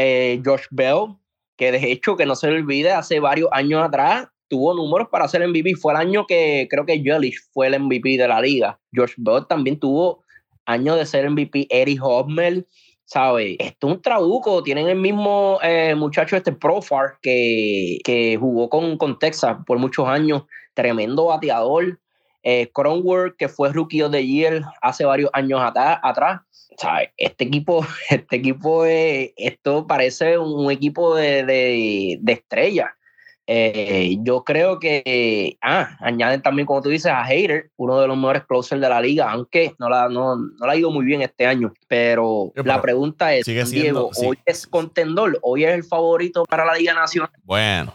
[0.45, 1.17] Josh Bell,
[1.57, 5.29] que de hecho, que no se le olvide, hace varios años atrás tuvo números para
[5.29, 5.77] ser MVP.
[5.77, 8.79] Fue el año que creo que Jellish fue el MVP de la liga.
[8.95, 10.25] Josh Bell también tuvo
[10.67, 11.69] años de ser MVP.
[11.71, 12.67] Eric Hosmer
[13.11, 13.57] ¿sabes?
[13.59, 14.63] Esto es un trabuco.
[14.63, 20.07] Tienen el mismo eh, muchacho, este Profar, que, que jugó con, con, Texas por muchos
[20.09, 20.45] años.
[20.75, 21.99] Tremendo bateador.
[22.43, 26.41] Eh, Cronworth, que fue rookie of the year hace varios años atrás.
[26.79, 27.11] ¿sabes?
[27.17, 32.45] Este equipo, este equipo, es, esto parece un equipo de, de, de.
[33.53, 38.17] Eh, yo creo que, ah, añaden también, como tú dices, a Hater, uno de los
[38.17, 41.21] mejores closers de la liga, aunque no la, no, no la ha ido muy bien
[41.21, 41.73] este año.
[41.89, 45.37] Pero, la pregunta es, Diego, ¿hoy es contendor?
[45.43, 47.31] ¿Hoy es el favorito para la Liga Nacional?
[47.43, 47.93] Bueno,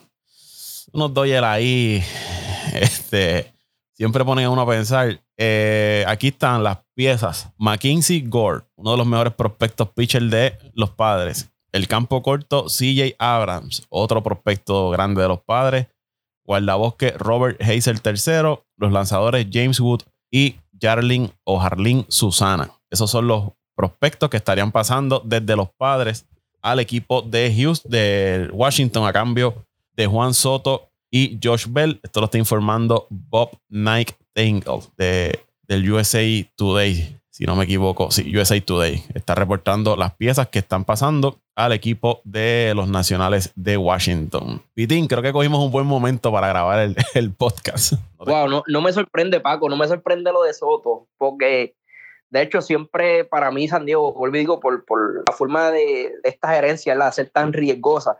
[0.92, 2.04] unos Dodgers ahí,
[2.74, 3.54] este,
[3.94, 5.22] siempre ponen a uno a pensar.
[5.38, 7.48] Eh, aquí están las piezas.
[7.58, 11.50] McKinsey Gore, uno de los mejores prospectos pitcher de los padres.
[11.76, 15.88] El campo corto, CJ Abrams, otro prospecto grande de los padres.
[16.46, 18.60] Guardabosque, Robert Hazel III.
[18.78, 22.72] Los lanzadores, James Wood y Jarlin o Harlin Susana.
[22.90, 26.26] Esos son los prospectos que estarían pasando desde los padres
[26.62, 29.66] al equipo de Houston, de Washington, a cambio
[29.98, 32.00] de Juan Soto y Josh Bell.
[32.02, 36.24] Esto lo está informando Bob Nike Tangle de, del USA
[36.56, 41.42] Today si no me equivoco, sí, USA Today está reportando las piezas que están pasando
[41.54, 44.64] al equipo de los nacionales de Washington.
[44.74, 47.96] Pitín, creo que cogimos un buen momento para grabar el, el podcast.
[48.20, 51.76] Wow, no, no me sorprende, Paco, no me sorprende lo de Soto, porque
[52.30, 56.54] de hecho siempre para mí San Diego, vuelvo digo, por, por la forma de, esta
[56.54, 58.18] gerencia, la ser tan riesgosa,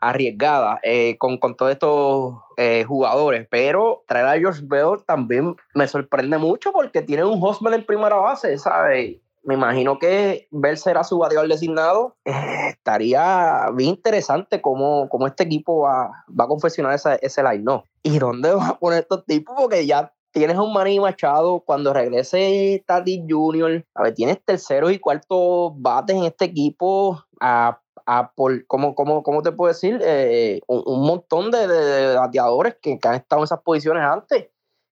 [0.00, 5.88] arriesgada eh, con, con todos estos eh, jugadores, pero traer a George Bell también me
[5.88, 9.16] sorprende mucho porque tiene un Hosmer en primera base, ¿sabes?
[9.44, 12.16] Me imagino que Bell será su bateador designado.
[12.24, 17.64] Eh, estaría bien interesante cómo, cómo, este equipo va, va a confeccionar ese, ese line,
[17.64, 17.84] ¿no?
[18.02, 19.54] ¿Y dónde va a poner estos tipos?
[19.56, 24.92] Porque ya tienes a un Manny Machado, cuando regrese Tati Junior, a ver, tienes terceros
[24.92, 28.32] y cuartos bates en este equipo a a
[28.66, 30.00] ¿cómo, cómo, cómo te puedo decir?
[30.02, 34.48] Eh, un, montón de, de, bateadores que, han estado en esas posiciones antes,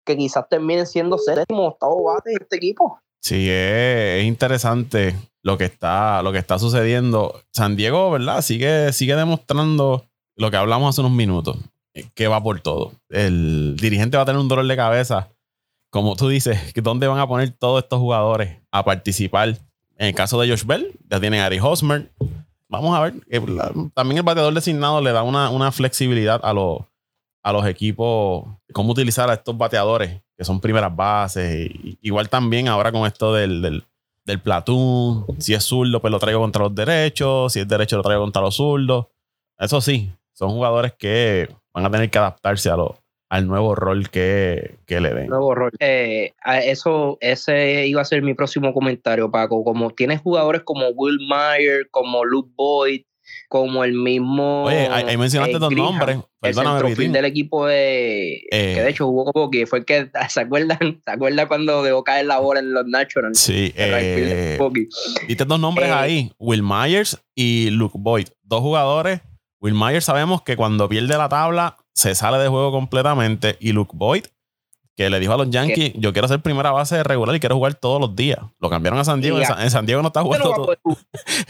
[0.06, 3.00] que quizás terminen siendo séptimo octavo bate en este equipo.
[3.22, 7.41] Sí, es, interesante lo que está, lo que está sucediendo.
[7.52, 8.41] San Diego, ¿verdad?
[8.41, 11.58] Sigue, sigue demostrando lo que hablamos hace unos minutos,
[12.13, 12.91] que va por todo.
[13.10, 15.30] El dirigente va a tener un dolor de cabeza.
[15.89, 19.58] Como tú dices, ¿dónde van a poner todos estos jugadores a participar?
[19.98, 22.12] En el caso de Josh Bell, ya tienen a Ari Hosmer,
[22.69, 23.13] vamos a ver.
[23.30, 23.41] Eh,
[23.93, 26.80] también el bateador designado le da una, flexibilidad a los,
[27.43, 31.69] a los equipos, cómo utilizar a estos bateadores, que son primeras bases.
[32.01, 33.84] igual también ahora con esto del, del,
[34.25, 38.04] del platoon, si es zurdo, pues lo traigo contra los derechos, si es derecho, lo
[38.04, 39.08] traigo contra los zurdos.
[39.58, 42.91] Eso sí, son jugadores que van a tener que adaptarse a, los
[43.30, 45.28] al nuevo rol que, que le den.
[45.28, 45.72] Nuevo rol.
[45.80, 46.34] Eh,
[46.64, 49.64] eso, ese iba a ser mi próximo comentario, Paco.
[49.64, 53.02] Como tienes jugadores como Will Meyer, como Luke Boyd,
[53.50, 54.66] como el mismo.
[54.66, 56.20] Oye, ahí, mencionaste eh, dos nombres.
[56.40, 58.42] Perdóname, el del equipo de.
[58.52, 58.90] que de eh.
[58.90, 60.10] hecho jugó como que fue el que.
[60.30, 61.02] ¿Se acuerdan?
[61.04, 63.40] ¿Se acuerdan cuando dejó caer la bola en los Nationals?
[63.40, 63.74] Sí.
[63.76, 64.58] Eh,
[65.28, 68.28] Diste dos nombres ahí: Will Myers y Luke Boyd.
[68.44, 69.22] Dos jugadores.
[69.60, 73.58] Will Myers sabemos que cuando pierde la tabla se sale de juego completamente.
[73.60, 74.26] Y Luke Boyd
[74.96, 77.74] que le dijo a los Yankees, yo quiero ser primera base regular y quiero jugar
[77.74, 78.40] todos los días.
[78.60, 80.78] Lo cambiaron a San Diego, en, San, Diego no está jugando todo.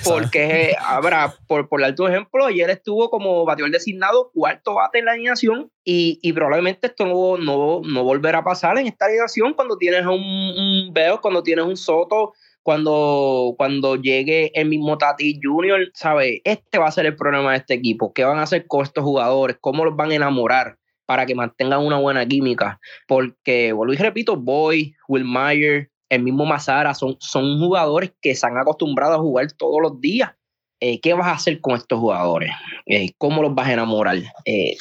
[0.03, 5.11] Porque, habrá, por, por tu ejemplo, ayer estuvo como bateador designado cuarto bate en la
[5.11, 9.77] alineación y, y probablemente esto no, no, no, volverá a pasar en esta alineación cuando
[9.77, 12.33] tienes un, un cuando tienes un Soto,
[12.65, 16.41] cuando, cuando llegue el mismo Tati Junior, ¿sabes?
[16.43, 18.11] Este va a ser el problema de este equipo.
[18.11, 19.57] ¿Qué van a hacer con estos jugadores?
[19.61, 20.79] ¿Cómo los van a enamorar?
[21.05, 22.79] para que mantengan una buena química.
[23.07, 28.47] Porque, vuelvo y repito, Boy, Will Meyer, el mismo Mazara, son, son jugadores que se
[28.47, 30.31] han acostumbrado a jugar todos los días.
[30.79, 32.49] Eh, ¿Qué vas a hacer con estos jugadores?
[32.87, 34.17] Eh, ¿Cómo los vas a enamorar?
[34.45, 34.75] Eh,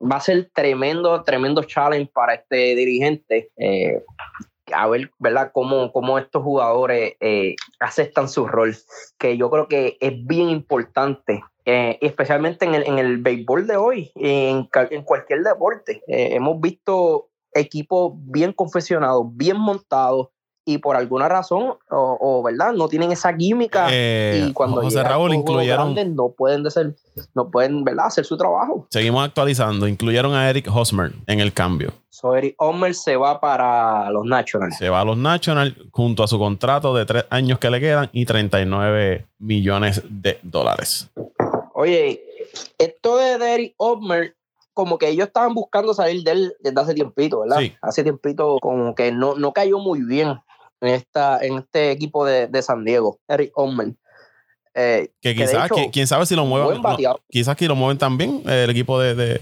[0.00, 3.50] va a ser tremendo, tremendo challenge para este dirigente.
[4.74, 5.50] A ver, ¿verdad?
[5.52, 7.14] Cómo, cómo estos jugadores
[7.80, 8.76] aceptan su rol,
[9.18, 13.76] que yo creo que es bien importante eh, especialmente en el, en el béisbol de
[13.76, 16.02] hoy, en, en cualquier deporte.
[16.06, 20.28] Eh, hemos visto equipos bien confeccionados, bien montados,
[20.68, 25.32] y por alguna razón, o, verdad, no tienen esa química eh, y cuando José Raúl
[25.32, 26.94] incluyeron no pueden ser,
[27.34, 28.86] no pueden verdad hacer su trabajo.
[28.90, 31.94] Seguimos actualizando, incluyeron a Eric Hosmer en el cambio.
[32.10, 34.76] So Eric Hosmer se va para los Nationals.
[34.76, 38.10] Se va a los Nationals junto a su contrato de tres años que le quedan
[38.12, 41.08] y 39 millones de dólares.
[41.72, 42.22] Oye,
[42.76, 44.36] esto de Derek Obmer,
[44.74, 47.60] como que ellos estaban buscando salir de él desde hace tiempito, ¿verdad?
[47.60, 47.72] Sí.
[47.80, 50.38] Hace tiempito como que no, no cayó muy bien
[50.80, 53.94] en, esta, en este equipo de, San Diego, Eric Obmer.
[54.74, 56.80] Eh, que quizás, quién sabe si lo mueven.
[57.28, 59.40] quizás que lo mueven también eh, el equipo de,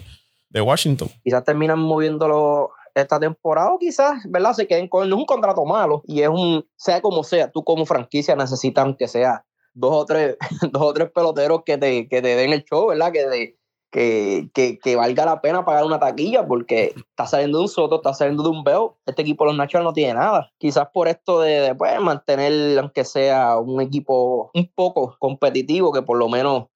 [0.55, 1.11] Washington.
[1.22, 4.55] Quizás terminan moviéndolo esta temporada, o quizás, ¿verdad?
[4.55, 5.07] Se queden con.
[5.11, 6.66] No es un contrato malo y es un.
[6.77, 9.44] Sea como sea, tú como franquicia necesitas que sea
[9.75, 10.38] dos o tres,
[10.72, 13.12] dos o tres peloteros que te, que te den el show, ¿verdad?
[13.12, 13.57] Que,
[13.97, 18.13] que, que, valga la pena pagar una taquilla porque está saliendo de un Soto, está
[18.13, 18.91] saliendo de un Bell.
[19.07, 20.53] Este equipo de los Nationals no tiene nada.
[20.59, 26.19] Quizás por esto de, pues, mantener, aunque sea un equipo un poco competitivo, que por
[26.19, 26.67] lo menos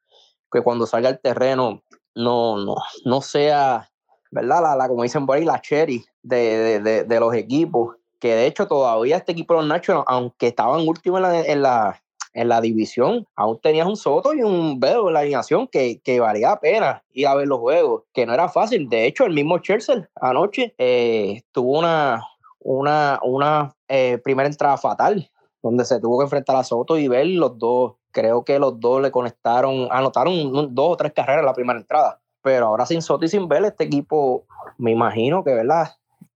[0.50, 1.83] que cuando salga al terreno
[2.14, 3.90] no, no, no sea,
[4.30, 4.62] ¿verdad?
[4.62, 7.96] La, la, como dicen por ahí, la cherry de, de, de, los equipos.
[8.18, 11.62] Que de hecho todavía este equipo de los Nationals, aunque estaban últimos en la, en
[11.62, 16.00] la en la división, aún tenías un Soto y un Veo en la alineación que,
[16.00, 18.88] que valía la pena ir a ver los juegos, que no era fácil.
[18.88, 22.22] De hecho, el mismo Chelsea anoche eh, tuvo una,
[22.60, 25.30] una, una eh, primera entrada fatal,
[25.62, 27.94] donde se tuvo que enfrentar a Soto y ver los dos.
[28.12, 32.20] Creo que los dos le conectaron, anotaron dos o tres carreras en la primera entrada.
[32.42, 34.44] Pero ahora sin Soto y sin Bell, este equipo,
[34.78, 35.90] me imagino que, ¿verdad?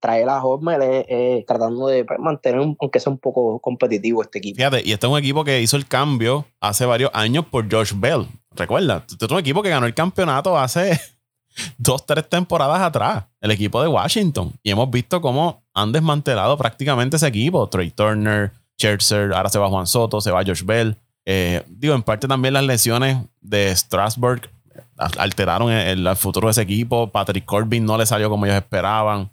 [0.04, 4.56] Traer a Hosmer eh, tratando de pues, mantener, aunque sea un poco competitivo este equipo.
[4.56, 7.94] Fíjate, y este es un equipo que hizo el cambio hace varios años por George
[7.96, 8.26] Bell.
[8.50, 11.00] Recuerda, este es un equipo que ganó el campeonato hace
[11.78, 14.52] dos, tres temporadas atrás, el equipo de Washington.
[14.62, 17.66] Y hemos visto cómo han desmantelado prácticamente ese equipo.
[17.70, 20.98] Trey Turner, Scherzer, ahora se va Juan Soto, se va George Bell.
[21.24, 24.50] Eh, digo, en parte también las lesiones de Strasburg
[24.98, 27.10] alteraron el, futuro de ese equipo.
[27.10, 29.30] Patrick Corbin no le salió como ellos esperaban.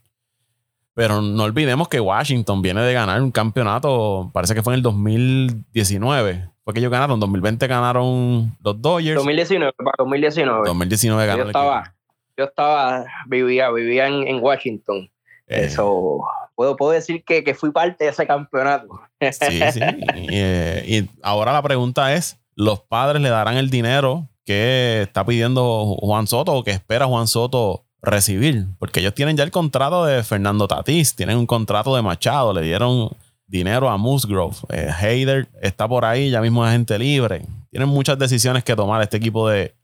[0.93, 4.83] Pero no olvidemos que Washington viene de ganar un campeonato, parece que fue en el
[4.83, 6.49] 2019.
[6.63, 9.15] Fue que ellos ganaron, 2020 ganaron los Dodgers.
[9.15, 10.61] 2019, 2019.
[10.65, 11.45] 2019 ganaron.
[11.45, 11.95] Yo estaba,
[12.37, 15.09] yo estaba, vivía, vivía en, Washington.
[15.47, 15.65] Eh.
[15.65, 16.19] Eso,
[16.55, 19.01] puedo, puedo decir que, que, fui parte de ese campeonato.
[19.31, 19.79] Sí, sí.
[20.29, 25.95] Eh, y, ahora la pregunta es, ¿los padres le darán el dinero que está pidiendo
[25.99, 30.23] Juan Soto o que espera Juan Soto recibir, porque ellos tienen ya el contrato de
[30.23, 33.09] Fernando Tatís, tienen un contrato de Machado, le dieron
[33.45, 38.17] dinero a Musgrove, eh, Hayder está por ahí, ya mismo es gente libre, tienen muchas
[38.17, 39.75] decisiones que tomar este equipo de,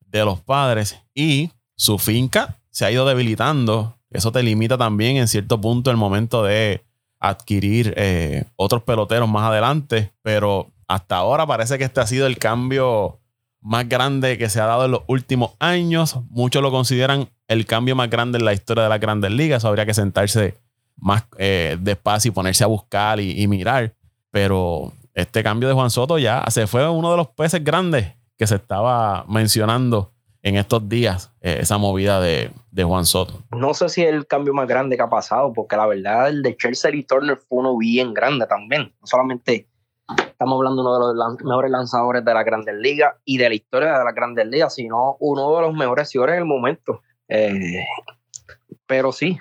[0.00, 5.28] de los padres y su finca se ha ido debilitando, eso te limita también en
[5.28, 6.82] cierto punto el momento de
[7.18, 12.38] adquirir eh, otros peloteros más adelante, pero hasta ahora parece que este ha sido el
[12.38, 13.18] cambio
[13.66, 16.20] más grande que se ha dado en los últimos años.
[16.30, 19.64] Muchos lo consideran el cambio más grande en la historia de las grandes ligas.
[19.64, 20.54] habría que sentarse
[20.96, 23.92] más eh, despacio y ponerse a buscar y, mirar.
[24.30, 28.46] Pero este cambio de Juan Soto ya se fue uno de los peces grandes que
[28.46, 30.12] se estaba mencionando
[30.42, 33.42] en estos días eh, esa movida de, Juan Soto.
[33.50, 36.42] No sé si es el cambio más grande que ha pasado, porque la verdad el
[36.42, 38.94] de Chelsea y Turner fue uno bien grande también.
[39.00, 39.66] No solamente
[40.36, 43.54] estamos hablando de uno de los mejores lanzadores de la Grandes Ligas y de la
[43.54, 47.00] historia de la Grandes Ligas, sino uno de los mejores señores en el momento.
[47.28, 47.84] Eh,
[48.86, 49.38] pero sí,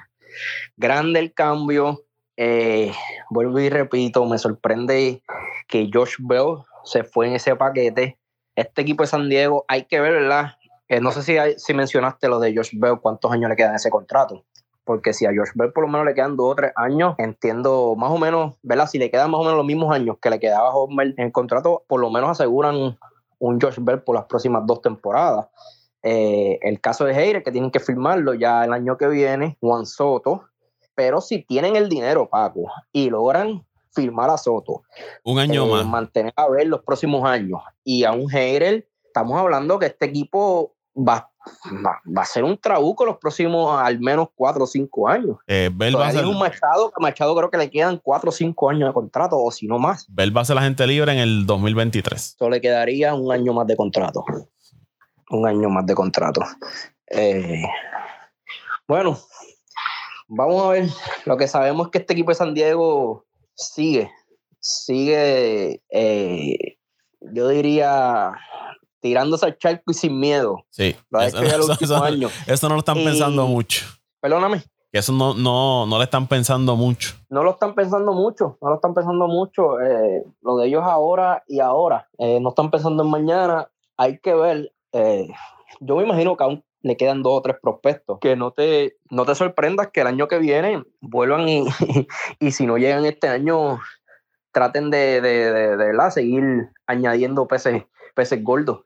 [0.78, 2.04] grande el cambio.
[2.38, 2.92] Eh,
[3.30, 5.22] vuelvo y repito, me sorprende
[5.68, 8.18] que Josh Bell se fue en ese paquete.
[8.56, 10.54] Este equipo de San Diego, hay que ver, ¿verdad?
[10.88, 13.90] Eh, no sé si, si mencionaste lo de Josh Bell, cuántos años le quedan ese
[13.90, 14.46] contrato.
[14.86, 17.96] Porque si a Josh Bell por lo menos le quedan dos o tres años, entiendo
[17.98, 18.88] más o menos, ¿verdad?
[18.88, 21.26] Si le quedan más o menos los mismos años que le quedaba a Homer en
[21.26, 22.98] el contrato, por lo menos aseguran
[23.40, 25.48] un Josh Bell por las próximas dos temporadas.
[26.04, 29.88] Eh, el caso de Heire, que tienen que firmarlo ya el año que viene, Juan
[29.88, 30.44] Soto.
[30.94, 34.84] Pero si tienen el dinero, Paco, y logran firmar a Soto.
[35.24, 35.86] Un año eh, más.
[35.88, 37.60] Mantener a ver los próximos años.
[37.84, 41.32] Y a un Heire, estamos hablando que este equipo va,
[41.86, 45.38] va, a ser un trabuco los próximos al menos cuatro o cinco años.
[45.48, 46.26] Eh, Bell va a ser...
[46.26, 49.52] un Machado, que Machado creo que le quedan cuatro o cinco años de contrato, o
[49.52, 50.06] si no más.
[50.10, 52.36] Bell va a ser la gente libre en el 2023.
[52.38, 54.24] Solo le quedaría un año más de contrato.
[55.30, 56.42] Un año más de contrato.
[57.08, 57.64] Eh,
[58.88, 59.18] bueno,
[60.28, 60.90] vamos a ver.
[61.26, 63.26] Lo que sabemos es que este equipo de San Diego
[63.56, 64.12] sigue,
[64.60, 66.78] sigue, eh,
[67.22, 68.34] yo diría,
[69.06, 70.66] tirándose al charco y sin miedo.
[70.72, 70.96] Sí.
[72.48, 73.86] eso, no lo están pensando mucho.
[74.20, 74.64] Perdóname.
[74.92, 77.14] Que eso no, no, no le están pensando mucho.
[77.30, 79.80] No lo están pensando mucho, no lo están pensando mucho.
[79.80, 82.10] Eh, lo de ellos ahora y ahora.
[82.18, 83.70] Eh, no están pensando en mañana.
[83.96, 84.74] Hay que ver.
[84.92, 85.28] Eh,
[85.82, 88.18] yo me imagino que aún le quedan dos o tres prospectos.
[88.20, 91.64] Que no te, no te sorprendas que el año que viene vuelvan y,
[92.40, 93.80] y si no llegan este año,
[94.52, 97.84] traten de, de, de, de seguir añadiendo peces,
[98.16, 98.80] peces gordos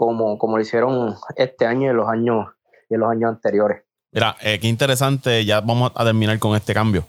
[0.00, 2.46] como, como lo hicieron este año y en los años,
[2.88, 3.82] y los años anteriores.
[4.10, 7.04] Mira, eh, qué interesante, ya vamos a terminar con este cambio.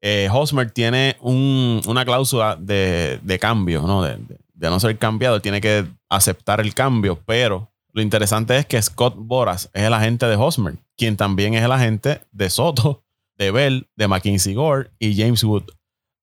[0.00, 4.02] Eh, Hosmer tiene una cláusula de, cambio, ¿no?
[4.02, 4.16] De,
[4.54, 9.68] no ser cambiado, tiene que aceptar el cambio, pero lo interesante es que Scott Boras
[9.74, 13.02] es el agente de Hosmer, quien también es el agente de Soto,
[13.36, 15.64] de Bell, de McKinsey Gore y James Wood.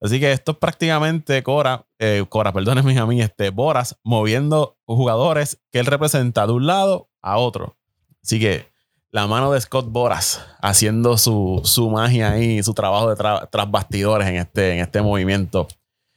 [0.01, 5.61] Así que esto es prácticamente Cora, eh, Cora, perdónenme a mí, este, Boras moviendo jugadores
[5.71, 7.77] que él representa de un lado a otro.
[8.23, 8.67] Así que
[9.09, 14.35] la mano de Scott Boras haciendo su, magia ahí, su trabajo de tras bastidores en
[14.35, 15.67] este, en este movimiento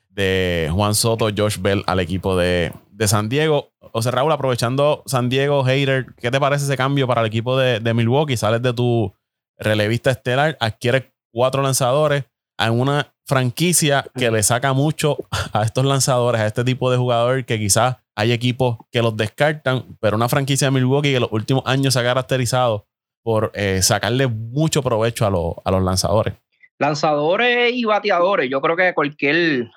[0.09, 2.73] de Juan Soto, Josh Bell al equipo de,
[3.07, 3.71] San Diego.
[3.93, 7.57] O sea, Raúl, aprovechando San Diego, Hater, ¿qué te parece ese cambio para el equipo
[7.57, 8.37] de, de Milwaukee?
[8.37, 9.15] Sales de tu
[9.57, 12.25] relevista estelar, adquieres cuatro lanzadores
[12.61, 15.17] a una franquicia que le saca mucho
[15.55, 19.97] a estos lanzadores, a este tipo de jugador que quizás hay equipos que los descartan,
[19.99, 22.87] pero una franquicia de Milwaukee que en los últimos años se ha caracterizado
[23.23, 26.35] por eh, sacarle mucho provecho a, a, los lanzadores.
[26.79, 28.51] Lanzadores y bateadores.
[28.51, 29.71] Yo creo que cualquier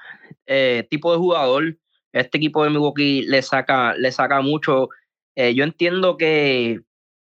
[0.45, 1.77] eh, tipo de jugador,
[2.11, 4.89] este equipo de Milwaukee le saca, le saca mucho.
[5.35, 6.81] Eh, yo entiendo que,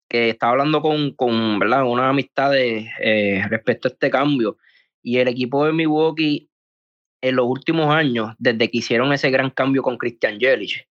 [0.08, 1.84] que estaba hablando con, con ¿verdad?
[1.84, 2.50] una amistad
[3.48, 4.56] respecto a este cambio.
[5.04, 6.50] Y el equipo de Milwaukee
[7.20, 10.88] en los últimos años, desde que hicieron ese gran cambio con Christian Yelich,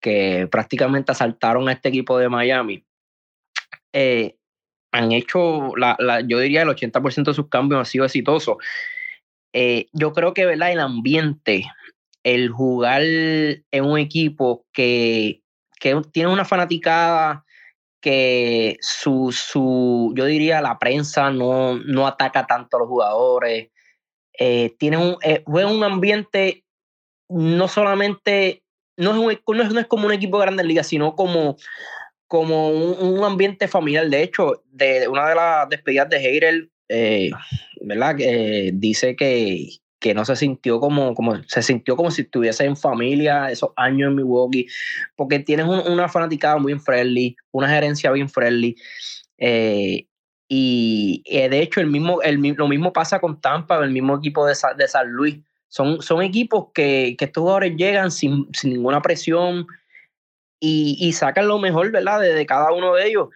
[0.00, 2.84] que prácticamente asaltaron a este equipo de Miami,
[3.92, 4.36] eh,
[4.92, 5.96] han hecho, la,
[6.26, 8.56] yo diría el 80% de sus cambios han sido exitosos.
[9.52, 10.72] Eh, yo creo que ¿verdad?
[10.72, 11.64] el ambiente,
[12.24, 15.42] el jugar en un equipo que,
[15.80, 17.44] que tiene una fanaticada
[18.02, 23.70] que su, su, yo diría, la prensa no, no ataca tanto a los jugadores.
[24.38, 26.64] Eh, tiene un, eh, un ambiente
[27.28, 28.62] no solamente,
[28.98, 31.56] no es, no, es, como un equipo de grandes ligas, sino como,
[32.26, 34.08] como un, ambiente familiar.
[34.08, 37.30] De hecho, de una de las despedidas de Heidel, eh,
[37.80, 38.16] ¿verdad?
[38.74, 39.68] dice que,
[40.02, 44.10] que no se sintió como, como, se sintió como si estuviese en familia esos años
[44.10, 44.66] en Milwaukee,
[45.16, 48.76] porque tienes una fanaticada muy friendly, una gerencia bien friendly.
[49.38, 50.06] Eh,
[50.48, 54.44] y eh, de hecho, el mismo, el, lo mismo pasa con Tampa, el mismo equipo
[54.44, 55.38] de, de San Luis.
[55.68, 59.66] Son, son equipos que, que estos jugadores llegan sin, sin ninguna presión
[60.60, 62.20] y, y, sacan lo mejor, ¿verdad?
[62.20, 63.28] De, de cada uno de ellos.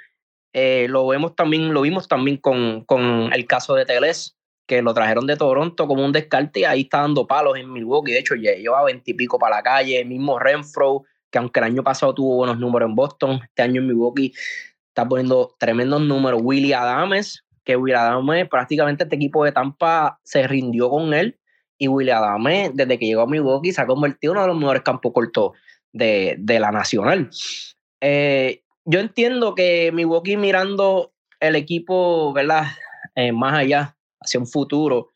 [0.53, 4.37] Eh, lo vemos también, lo vimos también con, con el caso de Teles,
[4.67, 8.13] que lo trajeron de Toronto como un descarte y ahí está dando palos en Milwaukee.
[8.13, 10.01] De hecho, lleva veintipico para la calle.
[10.01, 13.81] El mismo Renfro, que aunque el año pasado tuvo buenos números en Boston, este año
[13.81, 14.33] en Milwaukee
[14.89, 16.41] está poniendo tremendos números.
[16.43, 21.39] Willy Adames, que Willy Adames, prácticamente este equipo de Tampa se rindió con él.
[21.79, 24.59] Y Willy Adames, desde que llegó a Milwaukee, se ha convertido en uno de los
[24.59, 25.53] mejores campos cortos
[25.93, 27.31] de, de la nacional.
[28.01, 32.65] Eh, yo entiendo que Milwaukee mirando el equipo, ¿verdad?
[33.15, 35.11] Eh, más allá, hacia un futuro,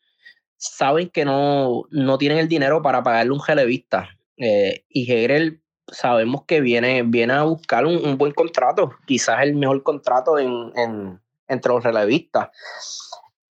[0.57, 4.09] saben que no, no tienen el dinero para pagarle un relevista.
[4.37, 9.83] Eh, y Hegel sabemos que viene, viene a buscar un, buen contrato, quizás el mejor
[9.83, 12.49] contrato en, en, entre los relevistas.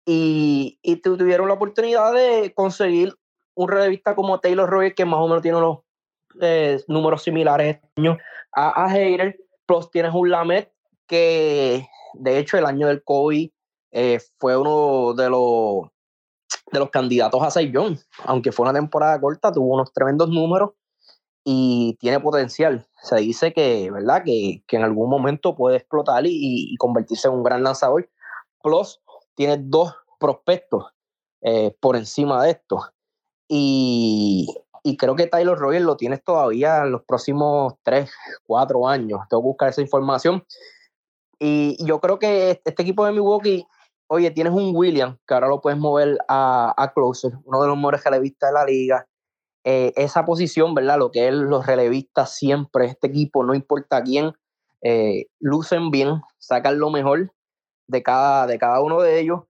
[0.05, 3.13] Y, y tuvieron la oportunidad de conseguir
[3.55, 5.79] un relevista como Taylor Roy, que más o menos tiene los
[6.41, 8.19] eh, números similares este
[8.55, 9.33] a, a
[9.65, 10.71] Plus tienes un Lamet
[11.07, 13.49] que, de hecho, el año del COVID
[13.95, 15.87] eh, fue uno de los,
[16.71, 20.71] de los candidatos a John Aunque fue una temporada corta, tuvo unos tremendos números
[21.45, 22.87] y tiene potencial.
[23.03, 24.23] Se dice que, ¿verdad?
[24.25, 28.09] Que, que en algún momento puede explotar y, convertirse en un gran lanzador.
[28.63, 28.99] Plus,
[29.35, 30.85] tiene dos prospectos
[31.41, 32.79] eh, por encima de esto.
[33.47, 34.47] Y,
[34.83, 38.09] y creo que Tyler Royer lo tienes todavía en los próximos 3,
[38.47, 39.19] 4 años.
[39.29, 40.43] Tengo que buscar esa información.
[41.37, 43.67] Y yo creo que este equipo de Milwaukee,
[44.07, 47.77] oye, tienes un William, que ahora lo puedes mover a, a closer, uno de los
[47.77, 49.07] mejores relevistas de la liga.
[49.65, 50.99] Eh, esa posición, ¿verdad?
[50.99, 54.33] Lo que es los relevistas siempre, este equipo, no importa quién,
[54.81, 57.31] eh, lucen bien, sacan lo mejor
[57.87, 59.41] de cada, de cada uno de ellos.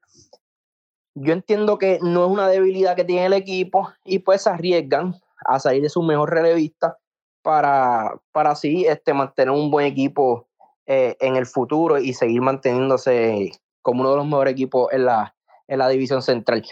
[1.15, 5.59] Yo entiendo que no es una debilidad que tiene el equipo y pues arriesgan a
[5.59, 6.97] salir de su mejor relevista
[7.41, 10.47] para, para así este, mantener un buen equipo
[10.85, 13.51] eh, en el futuro y seguir manteniéndose
[13.83, 15.35] como uno de los mejores equipos en la,
[15.67, 16.65] en la división central.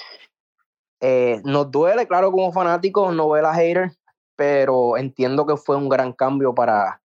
[1.02, 3.92] Eh, nos duele, claro, como fanáticos, no ver a hater,
[4.36, 7.02] pero entiendo que fue un gran cambio para,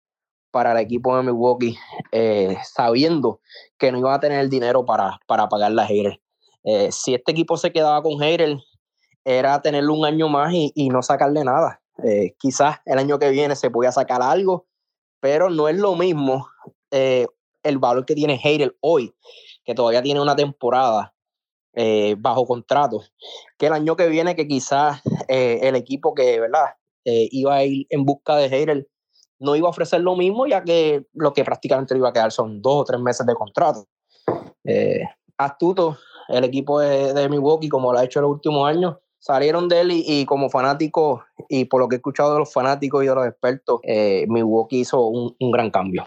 [0.51, 1.77] para el equipo de Milwaukee,
[2.13, 3.41] eh, sabiendo
[3.79, 6.21] que no iba a tener el dinero para, para pagar la hater.
[6.65, 8.59] Eh, si este equipo se quedaba con hater,
[9.25, 11.81] era tenerlo un año más y, no sacarle nada.
[12.39, 14.67] quizás el año que viene se podía sacar algo,
[15.21, 16.47] pero no es lo mismo
[17.67, 19.13] el valor que tiene Hater hoy,
[19.67, 21.13] que todavía tiene una temporada
[21.75, 23.03] eh, bajo contrato,
[23.59, 26.71] que el año que viene que quizás eh, el equipo que, ¿verdad?
[27.05, 28.89] Eh, iba a ir en busca de Heider
[29.39, 32.33] no iba a ofrecer lo mismo, ya que lo que prácticamente le iba a quedar
[32.33, 33.87] son dos o tres meses de contrato.
[35.37, 35.99] astuto,
[36.29, 39.91] el equipo de, Milwaukee, como lo ha hecho en los últimos años, salieron de él
[39.93, 43.27] y, como fanático, y por lo que he escuchado de los fanáticos y de los
[43.27, 43.81] expertos,
[44.29, 46.07] Milwaukee hizo un, gran cambio.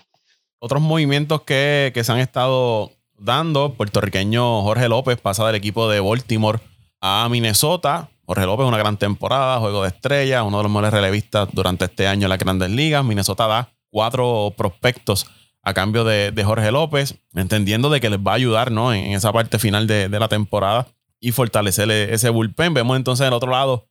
[0.58, 2.90] Otros movimientos que, que se han estado
[3.20, 3.74] dando.
[3.74, 6.60] Puertorriqueño Jorge López pasa del equipo de Baltimore
[7.02, 8.10] a Minnesota.
[8.26, 12.08] Jorge López, una gran temporada, juego de estrella, uno de los mejores relevistas durante este
[12.08, 13.04] año en las grandes ligas.
[13.04, 15.26] Minnesota da cuatro prospectos
[15.64, 18.94] a cambio de, Jorge López, entendiendo de que les va a ayudar ¿no?
[18.94, 20.88] en, esa parte final de, la temporada
[21.20, 22.74] y fortalecer ese bullpen.
[22.74, 23.88] Vemos entonces en otro lado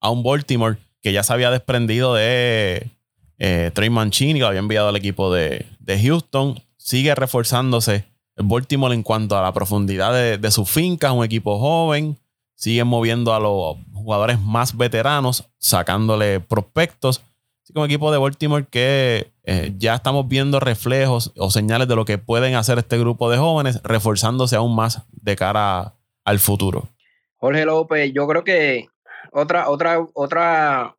[0.00, 2.90] a un Baltimore que ya se había desprendido de
[3.38, 6.62] eh, Trey Mancini, que lo había enviado al equipo de, de Houston.
[6.76, 8.09] Sigue reforzándose
[8.42, 12.16] Baltimore en cuanto a la profundidad de, su finca, un equipo joven,
[12.54, 17.22] siguen moviendo a los jugadores más veteranos, sacándole prospectos.
[17.62, 22.04] Así como equipo de Baltimore que eh, ya estamos viendo reflejos o señales de lo
[22.04, 26.88] que pueden hacer este grupo de jóvenes, reforzándose aún más de cara al futuro.
[27.36, 28.88] Jorge López, yo creo que
[29.32, 30.94] otra, otra, otra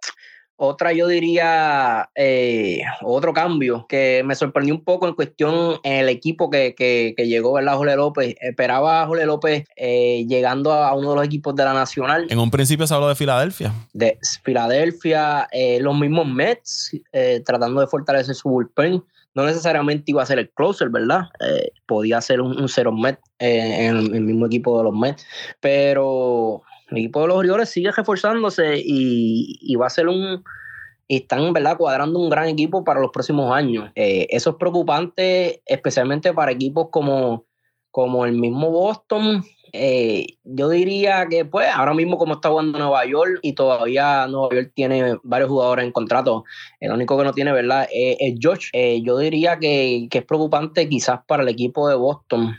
[0.64, 6.10] otra, yo diría, eh, otro cambio que me sorprendió un poco en cuestión en el
[6.10, 7.78] equipo que, que, que llegó, ¿verdad?
[7.78, 8.36] Jorge López.
[8.40, 12.28] Esperaba a Jorge López eh, llegando a uno de los equipos de la Nacional.
[12.30, 13.74] En un principio se habló de Filadelfia.
[13.94, 16.92] De Filadelfia, eh, los mismos Mets,
[17.44, 19.04] tratando de fortalecer su bullpen.
[19.34, 21.30] No necesariamente iba a ser el closer, ¿verdad?
[21.88, 25.26] podía ser un, un cero Met en el mismo equipo de los Mets.
[25.60, 26.62] Pero
[26.92, 30.44] el equipo de los Orioles sigue reforzándose y, va a ser un.
[31.08, 33.92] Están, ¿verdad?, cuadrando un gran equipo para los próximos años.
[33.96, 37.46] Eh, eso es preocupante, especialmente para equipos como,
[37.90, 39.44] como el mismo Boston.
[39.74, 44.56] Eh, yo diría que, pues, ahora mismo, como está jugando Nueva York y todavía Nueva
[44.56, 46.46] York tiene varios jugadores en contrato,
[46.80, 48.70] el único que no tiene, ¿verdad?, es, Josh.
[48.72, 52.56] Eh, yo diría que, que es preocupante, quizás, para el equipo de Boston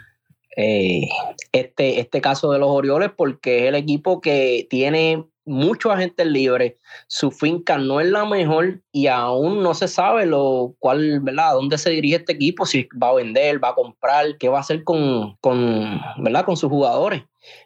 [0.57, 1.09] eh,
[1.53, 6.75] este, este caso de los Orioles porque es el equipo que tiene muchos agentes libres,
[7.09, 11.55] su finca no es la mejor y aún no se sabe lo cuál, ¿verdad?
[11.55, 14.61] dónde se dirige este equipo, si va a vender, va a comprar, qué va a
[14.61, 16.45] hacer con, con, ¿verdad?
[16.45, 17.25] con sus jugadores.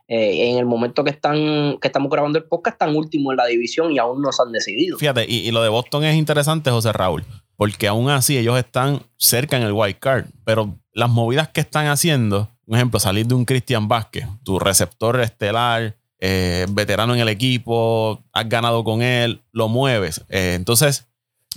[0.08, 3.44] Eh, en el momento que están que estamos grabando el podcast están últimos en la
[3.44, 4.96] división y aún no se han decidido.
[4.96, 7.24] Fíjate, y, y lo de Boston es interesante, José Raúl,
[7.56, 11.88] porque aún así ellos están cerca en el wild card, pero las movidas que están
[11.88, 17.28] haciendo un ejemplo, salir de un Cristian Vázquez, tu receptor estelar, eh, veterano en el
[17.28, 20.24] equipo, has ganado con él, lo mueves.
[20.28, 21.06] Eh, entonces,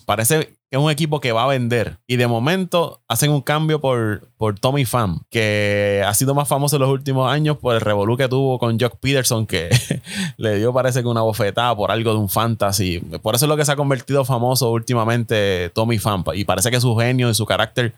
[0.05, 1.97] parece que es un equipo que va a vender.
[2.05, 6.75] Y de momento hacen un cambio por, por Tommy Pham, que ha sido más famoso
[6.75, 9.69] en los últimos años por el revolú que tuvo con Jock Peterson, que
[10.37, 12.99] le dio parece que una bofetada por algo de un fantasy.
[12.99, 16.23] Por eso es lo que se ha convertido famoso últimamente Tommy Pham.
[16.35, 17.95] Y parece que su genio y su carácter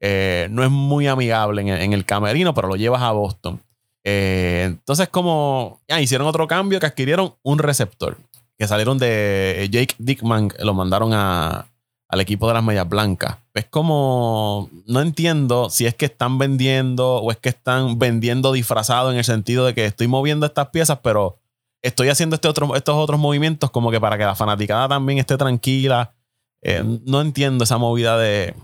[0.00, 3.60] eh, no es muy amigable en, el camerino, pero lo llevas a Boston.
[4.02, 8.16] Eh, entonces, como ya hicieron otro cambio que adquirieron un receptor
[8.58, 13.38] que salieron de Jake Dickman, lo mandaron al equipo de las Medias Blancas.
[13.54, 19.12] Es como, no entiendo si es que están vendiendo o es que están vendiendo disfrazado
[19.12, 21.38] en el sentido de que estoy moviendo estas piezas, pero
[21.82, 25.36] estoy haciendo este otro, estos otros movimientos como que para que la fanaticada también esté
[25.36, 26.12] tranquila.
[26.62, 28.54] Eh, no entiendo esa movida de,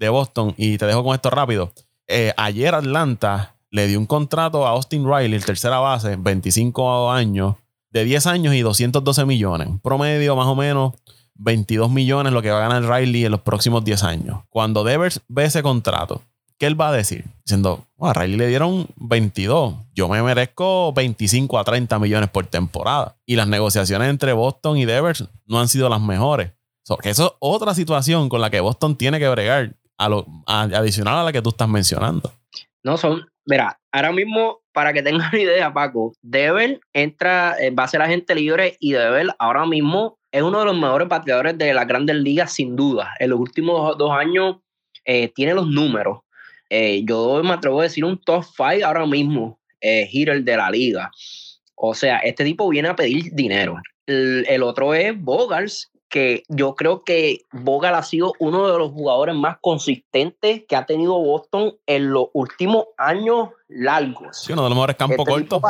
[0.00, 1.72] de, Boston y te dejo con esto rápido.
[2.08, 7.54] Eh, ayer Atlanta le dio un contrato a Austin Riley, tercera base, 25 años,
[7.90, 9.68] de 10 años y 212 millones.
[9.82, 10.94] Promedio más o menos
[11.34, 14.40] 22 millones lo que va a ganar Riley en los próximos 10 años.
[14.48, 16.22] Cuando Devers ve ese contrato,
[16.58, 17.24] ¿qué él va a decir?
[17.44, 23.16] Diciendo, a Riley le dieron 22, yo me merezco 25 a 30 millones por temporada.
[23.24, 26.52] Y las negociaciones entre Boston y Devers no han sido las mejores.
[27.02, 31.18] que eso es otra situación con la que Boston tiene que bregar, a lo, adicional
[31.18, 32.32] a la que tú estás mencionando.
[32.82, 37.84] No, son, mira, ahora mismo, para que tengas una idea, Paco, Devers entra, eh, va
[37.84, 41.74] a ser agente libre y Devers ahora mismo es uno de los mejores bateadores de
[41.74, 43.12] las grandes ligas, sin duda.
[43.18, 44.56] En los últimos dos años
[45.04, 46.20] eh, tiene los números.
[46.70, 50.70] Eh, yo me atrevo a decir un top five ahora mismo, eh, hitter de la
[50.70, 51.10] liga.
[51.74, 53.76] O sea, este tipo viene a pedir dinero.
[54.06, 59.34] El, otro es Bogars, que yo creo que Bogart ha sido uno de los jugadores
[59.34, 64.36] más consistentes que ha tenido Boston en los últimos años largos.
[64.36, 65.62] Sí, uno de los mejores campos este cortos.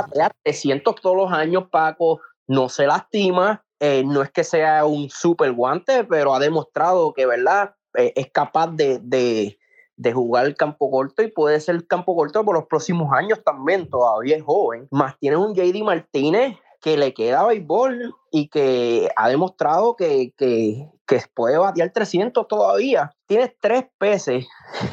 [0.42, 5.52] 300 todos los años, Paco, no se lastima, eh, no es que sea un super
[5.52, 7.74] guante, pero ha demostrado que, ¿verdad?
[7.96, 12.44] Eh, es capaz de, de, jugar el campo corto y puede ser el campo corto
[12.44, 14.88] por los próximos años también, todavía es joven.
[14.90, 20.88] Más tiene un JD Martínez que le queda béisbol y que ha demostrado que, que,
[21.06, 23.14] que puede batear 300 todavía.
[23.26, 24.46] Tienes tres peces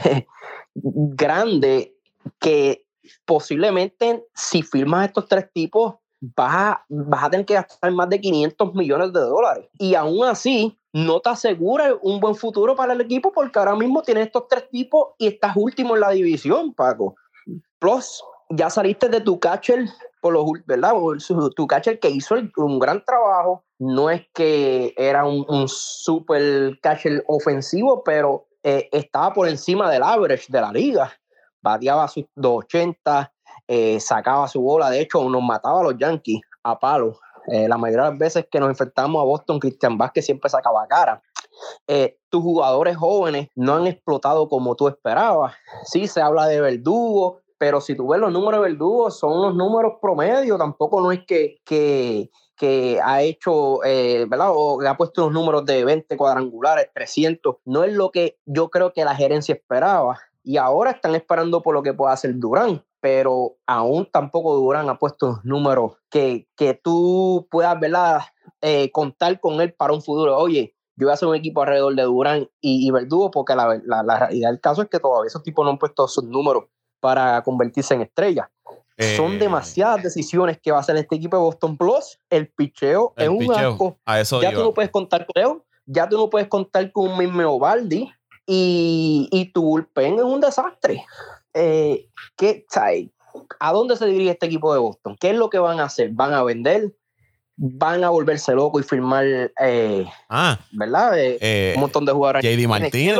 [0.75, 1.91] grandes
[2.39, 2.85] que
[3.25, 8.19] posiblemente si firmas estos tres tipos vas a, vas a tener que gastar más de
[8.19, 9.69] 500 millones de dólares.
[9.77, 14.01] Y aún así, no te asegura un buen futuro para el equipo porque ahora mismo
[14.01, 17.15] tienes estos tres tipos y estás último en la división, Paco.
[17.79, 19.85] Plus, ya saliste de tu catcher,
[20.31, 20.93] los, ¿verdad?
[21.55, 23.63] Tu catcher que hizo un gran trabajo.
[23.79, 30.03] No es que era un, un super catcher ofensivo, pero eh, estaba por encima del
[30.03, 31.11] average de la liga.
[31.61, 33.31] Bateaba sus 280,
[33.67, 34.89] eh, sacaba su bola.
[34.89, 37.19] De hecho, nos mataba a los Yankees a palo.
[37.47, 40.85] Eh, la mayoría de las veces que nos enfrentamos a Boston, Christian Vázquez siempre sacaba
[40.87, 41.21] cara.
[41.87, 45.55] Eh, tus jugadores jóvenes no han explotado como tú esperabas.
[45.85, 49.55] Sí, se habla de verdugo, pero si tú ves los números de verdugo, son los
[49.55, 50.57] números promedio.
[50.57, 54.51] Tampoco no es que, que, que ha hecho, ¿verdad?
[54.53, 57.57] O que ha puesto unos números de 20 cuadrangulares, 300.
[57.65, 60.19] No es lo que yo creo que la gerencia esperaba.
[60.43, 64.97] Y ahora están esperando por lo que pueda hacer Durán pero aún tampoco Durán ha
[64.97, 68.21] puesto números que, que tú puedas ¿verdad?
[68.61, 70.37] Eh, contar con él para un futuro.
[70.37, 74.19] Oye, yo voy a hacer un equipo alrededor de Durán y, Verdugo, porque la, la,
[74.19, 76.65] realidad del caso es que todavía esos tipos no han puesto sus números
[77.07, 78.49] para convertirse en estrellas.
[79.15, 82.19] Son eh, demasiadas decisiones que va a hacer este equipo de Boston Plus.
[82.29, 83.97] El picheo es un asco.
[84.41, 87.57] ya tú no puedes contar con él, ya tú no puedes contar con un mismo
[87.59, 88.11] Baldi
[88.45, 91.05] y, y tu bullpen es un desastre.
[91.53, 92.65] Eh, ¿qué,
[93.57, 95.15] ¿a dónde se dirige este equipo de Boston?
[95.17, 96.09] ¿Qué es lo que van a hacer?
[96.11, 96.93] ¿Van a vender?
[97.59, 101.17] ¿Van a volverse locos y firmar, eh, ah, ¿verdad?
[101.17, 102.43] Eh, eh, un montón de jugadores.
[102.43, 103.17] JD Martínez,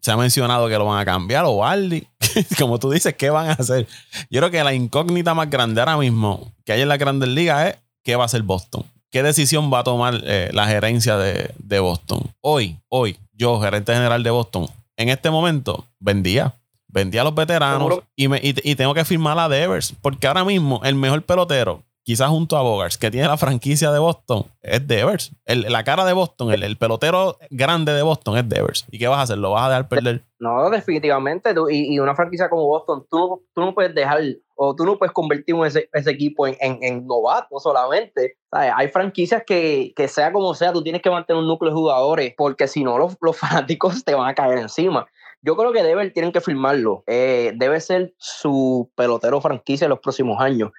[0.00, 2.06] se ha mencionado que lo van a cambiar, o Baldi.
[2.58, 3.88] Como tú dices, ¿qué van a hacer?
[4.30, 7.70] Yo creo que la incógnita más grande ahora mismo que hay en la Grandes Ligas
[7.70, 8.84] es qué va a hacer Boston.
[9.10, 10.22] ¿Qué decisión va a tomar
[10.52, 12.22] la gerencia de, de Boston?
[12.40, 16.54] Hoy, hoy, yo, gerente general de Boston, en este momento, vendía
[16.92, 19.94] vendí a los veteranos y, me, y, tengo que firmar a Devers.
[20.00, 24.00] Porque ahora mismo el mejor pelotero, quizás junto a Bogars, que tiene la franquicia de
[24.00, 25.30] Boston, es Devers.
[25.46, 28.84] la cara de Boston, el, pelotero grande de Boston es Devers.
[28.90, 29.38] ¿Y qué vas a hacer?
[29.38, 30.24] ¿Lo vas a dejar perder?
[30.40, 31.54] No, definitivamente.
[31.70, 34.22] y, una franquicia como Boston, tú, no puedes dejar
[34.56, 38.38] o tú no puedes convertir ese, equipo en, novato solamente.
[38.50, 42.66] Hay franquicias que, sea como sea, tú tienes que mantener un núcleo de jugadores porque
[42.66, 45.06] si no los, los fanáticos te van a caer encima.
[45.42, 47.04] Yo creo que Dever tienen que firmarlo.
[47.06, 50.72] Eh, debe ser su pelotero franquicia en los próximos años.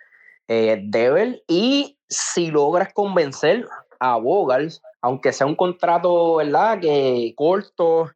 [0.48, 0.90] Eh,
[1.48, 3.68] y si logras convencer
[4.00, 6.80] a Bogals aunque sea un contrato, ¿verdad?
[6.80, 8.12] Que corto,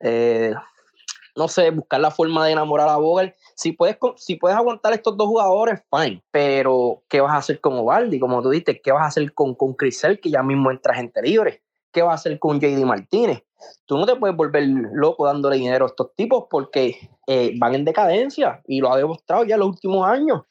[0.00, 0.54] eh,
[1.36, 3.34] no sé, buscar la forma de enamorar a Vogel.
[3.56, 6.22] Si puedes, si puedes aguantar estos dos jugadores, fine.
[6.30, 8.20] Pero, ¿qué vas a hacer con Ovaldi?
[8.20, 11.20] Como tú dices, ¿qué vas a hacer con, con Crisel, que ya mismo entra gente
[11.22, 11.62] libre?
[11.92, 13.42] ¿Qué vas a hacer con JD Martínez?
[13.86, 14.62] Tú no te puedes volver
[14.92, 19.42] loco dándole dinero a estos tipos porque eh, van en decadencia y lo ha demostrado
[19.44, 20.42] ya en los últimos años.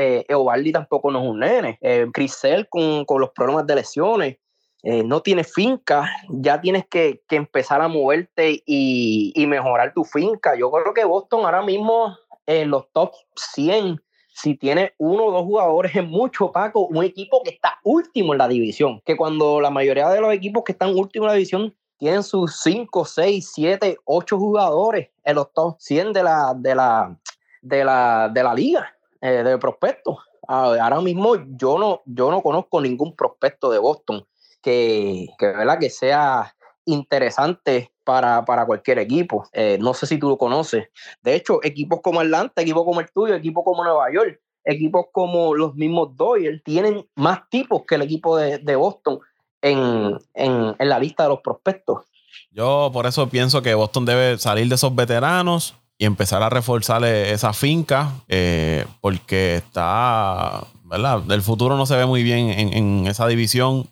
[0.00, 1.76] Eh, Eovaldi tampoco no es un nene.
[1.80, 4.36] Eh, Crisel con, con, los problemas de lesiones.
[4.84, 10.04] Eh, no tienes finca, ya tienes que, que empezar a moverte y, y, mejorar tu
[10.04, 10.54] finca.
[10.56, 15.42] Yo creo que Boston ahora mismo en los top 100, si tiene uno o dos
[15.42, 19.70] jugadores es mucho, Paco, un equipo que está último en la división, que cuando la
[19.70, 23.96] mayoría de los equipos que están último en la división tienen sus 5, 6, 7,
[24.04, 27.18] 8 jugadores en los top 100 de la, de la,
[27.62, 30.16] de la, de la liga eh, de prospectos.
[30.46, 34.24] Ahora mismo yo no, yo no conozco ningún prospecto de Boston
[34.62, 35.78] que, que, ¿verdad?
[35.78, 36.54] que sea
[36.86, 39.46] interesante para, para cualquier equipo.
[39.52, 40.88] Eh, no sé si tú lo conoces.
[41.22, 45.54] De hecho, equipos como Atlanta, equipos como el tuyo, equipos como Nueva York, equipos como
[45.54, 49.20] los mismos Doyle tienen más tipos que el equipo de, de Boston
[49.60, 52.06] en, en, en, la lista de los prospectos.
[52.50, 57.04] Yo por eso pienso que Boston debe salir de esos veteranos y empezar a reforzar
[57.04, 61.22] esa finca eh, porque está, ¿verdad?
[61.30, 63.90] El futuro no se ve muy bien en, en esa división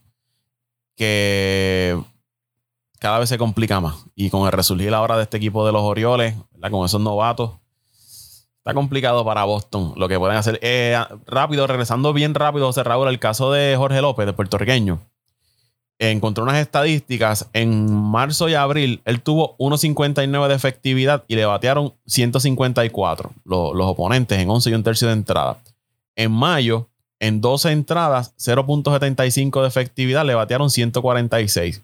[0.95, 2.01] que
[3.01, 4.07] cada vez se complica más.
[4.15, 6.71] Y con el resurgir ahora de este equipo de los Orioles, ¿verdad?
[6.71, 7.53] con esos novatos,
[8.59, 10.59] está complicado para Boston lo que pueden hacer.
[10.63, 10.97] Eh,
[11.27, 15.01] rápido, regresando bien rápido, José Raúl, el caso de Jorge López, de puertorriqueño.
[15.99, 17.49] Encontró unas estadísticas.
[17.53, 23.87] En marzo y abril, él tuvo 1.59 de efectividad y le batearon 154 los, los
[23.87, 25.59] oponentes en 11 y un tercio de entrada.
[26.15, 26.89] En mayo,
[27.19, 31.83] en 12 entradas, 0.75 de efectividad, le batearon 146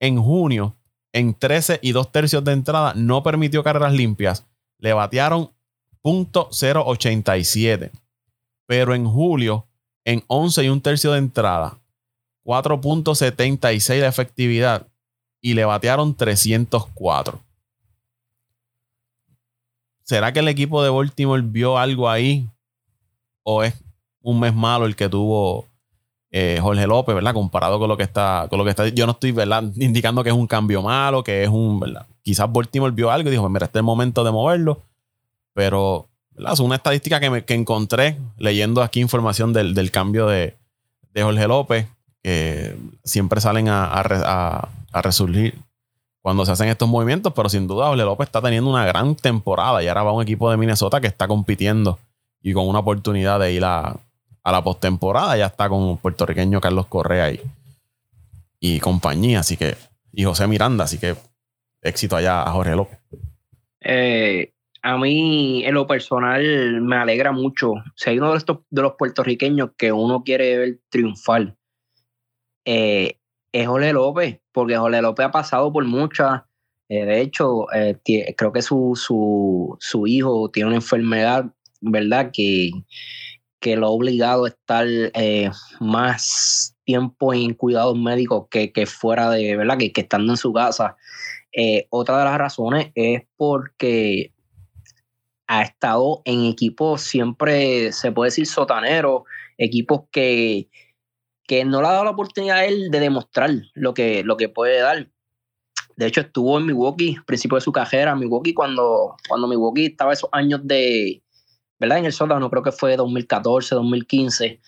[0.00, 0.76] en junio,
[1.12, 4.46] en 13 y 2 tercios de entrada, no permitió carreras limpias.
[4.78, 5.50] Le batearon
[6.04, 7.90] .087.
[8.66, 9.66] Pero en julio,
[10.04, 11.77] en 11 y un tercio de entrada,
[12.48, 14.86] 4.76 de efectividad
[15.42, 17.38] y le batearon 304.
[20.02, 22.48] ¿Será que el equipo de Baltimore vio algo ahí?
[23.42, 23.74] ¿O es
[24.22, 25.66] un mes malo el que tuvo
[26.30, 27.34] eh, Jorge López, ¿verdad?
[27.34, 28.88] Comparado con lo que está, con lo que está.
[28.88, 29.34] Yo no estoy.
[29.76, 31.82] Indicando que es un cambio malo, que es un.
[32.22, 34.82] Quizás Baltimore vio algo y dijo, mira, este es el momento de moverlo.
[35.52, 36.08] Pero.
[36.50, 40.56] Es una estadística que, me, que encontré leyendo aquí información del, del cambio de,
[41.12, 41.88] de, Jorge López,
[42.28, 44.68] que siempre salen a, a,
[45.00, 45.54] resurgir
[46.20, 49.82] cuando se hacen estos movimientos, pero sin duda Jorge López está teniendo una gran temporada
[49.82, 51.98] y ahora va un equipo de Minnesota que está compitiendo
[52.42, 53.96] y con una oportunidad de ir a,
[54.42, 57.40] a la postemporada ya está con el puertorriqueño Carlos Correa y,
[58.60, 59.76] y compañía, así que,
[60.12, 61.16] y José Miranda, así que
[61.80, 62.98] éxito allá a Jorge López.
[63.80, 64.52] Eh,
[64.82, 67.72] a mí, en lo personal, me alegra mucho.
[67.96, 71.54] Si hay uno de, de los puertorriqueños que uno quiere ver triunfar,
[72.70, 73.18] eh,
[73.50, 76.42] es Jorge López, porque Jorge López ha pasado por muchas.
[76.90, 77.98] Eh, de hecho, eh,
[78.36, 81.46] creo que su, su, su hijo tiene una enfermedad,
[81.80, 82.30] ¿verdad?
[82.30, 82.70] Que,
[83.58, 84.86] que lo ha obligado a estar
[85.80, 89.78] más tiempo en cuidados médicos que, que fuera de, ¿verdad?
[89.78, 90.94] Que, que estando en su casa.
[91.88, 94.34] Otra de las razones es porque
[95.46, 99.22] ha estado en equipos siempre, se puede decir, sotaneros,
[99.56, 100.68] equipos que,
[101.48, 104.50] que no le ha dado la oportunidad a él de demostrar lo que, lo que
[104.50, 105.08] puede dar.
[105.96, 110.28] De hecho, estuvo en Milwaukee, principio de su carrera, Milwaukee, cuando, cuando Milwaukee estaba esos
[110.30, 111.22] años de,
[111.80, 111.98] ¿verdad?
[111.98, 114.60] En el sótano, creo que fue 2014, 2015.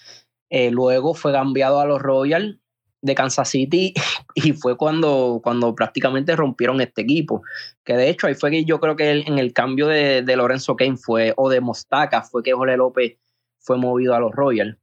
[0.49, 2.59] Eh, luego fue cambiado a los Royals
[3.03, 3.93] de Kansas City
[4.35, 7.43] y fue cuando, cuando prácticamente rompieron este equipo.
[7.85, 10.77] Que de hecho ahí fue que yo creo que en el cambio de, de Lorenzo
[10.77, 13.19] Kane fue, o de Mostaca, fue que Jorge López
[13.59, 14.79] fue movido a los Royals.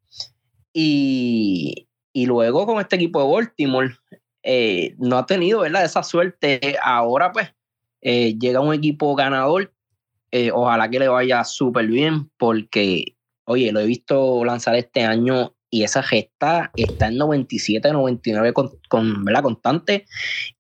[0.74, 1.87] Y,
[2.18, 3.96] y luego con este equipo de Baltimore
[4.42, 5.86] eh, no ha tenido ¿verdad?
[5.86, 6.76] esa suerte.
[6.82, 7.54] Ahora pues
[8.02, 9.72] eh, llega un equipo ganador
[10.32, 13.16] eh, ojalá que le vaya súper bien porque,
[13.46, 18.72] oye, lo he visto lanzar este año y esa gesta está en 97, 99 con,
[18.90, 19.44] con ¿verdad?
[19.44, 20.06] constante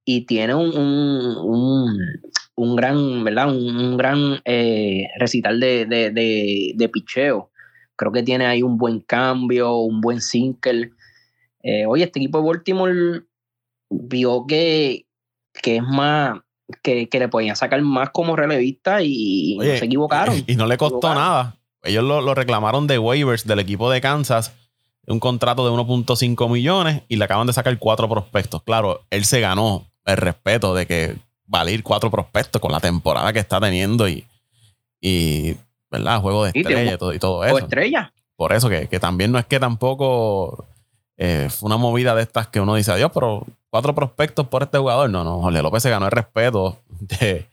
[0.05, 1.97] y tiene un, un,
[2.55, 3.49] un, gran, ¿verdad?
[3.49, 4.41] Un, gran
[5.17, 7.49] recital de, de, de, de, picheo.
[7.95, 10.91] Creo que tiene ahí un buen cambio, un buen single.
[11.63, 13.23] Eh, oye, este equipo de Baltimore
[13.89, 15.05] vio que,
[15.53, 16.39] que es más,
[16.83, 20.43] que, que, le podían sacar más como relevista y Oye, se equivocaron.
[20.47, 21.55] Y, no le costó nada.
[21.83, 24.53] Ellos lo, lo, reclamaron de waivers del equipo de Kansas.
[25.07, 28.63] un contrato de 1.5 millones y le acaban de sacar cuatro prospectos.
[28.63, 33.39] Claro, él se ganó el respeto de que valer cuatro prospectos con la temporada que
[33.39, 34.25] está teniendo y,
[35.01, 35.55] y
[35.89, 36.21] ¿verdad?
[36.21, 37.57] Juego de estrella y todo, y todo eso.
[37.57, 38.13] estrella.
[38.35, 40.65] Por eso que, que, también no es que tampoco
[41.18, 44.78] eh, fue una movida de estas que uno dice, adiós, pero cuatro prospectos por este
[44.78, 45.09] jugador.
[45.09, 47.47] No, no, Jorge López se ganó el respeto de,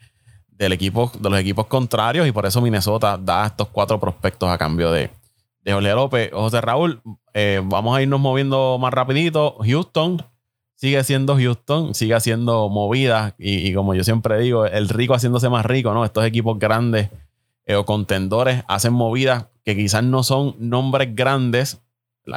[0.49, 4.59] del equipo, de los equipos contrarios y por eso Minnesota da estos cuatro prospectos a
[4.59, 5.11] cambio de,
[5.63, 6.31] de Jorge López.
[6.33, 7.01] José Raúl,
[7.33, 9.57] eh, vamos a irnos moviendo más rapidito.
[9.61, 10.23] Houston
[10.75, 15.65] sigue siendo Houston, sigue haciendo movidas y, como yo siempre digo, el rico haciéndose más
[15.65, 16.05] rico, ¿no?
[16.05, 17.11] Estos equipos grandes
[17.65, 21.81] eh, o contendores hacen movidas que quizás no son nombres grandes,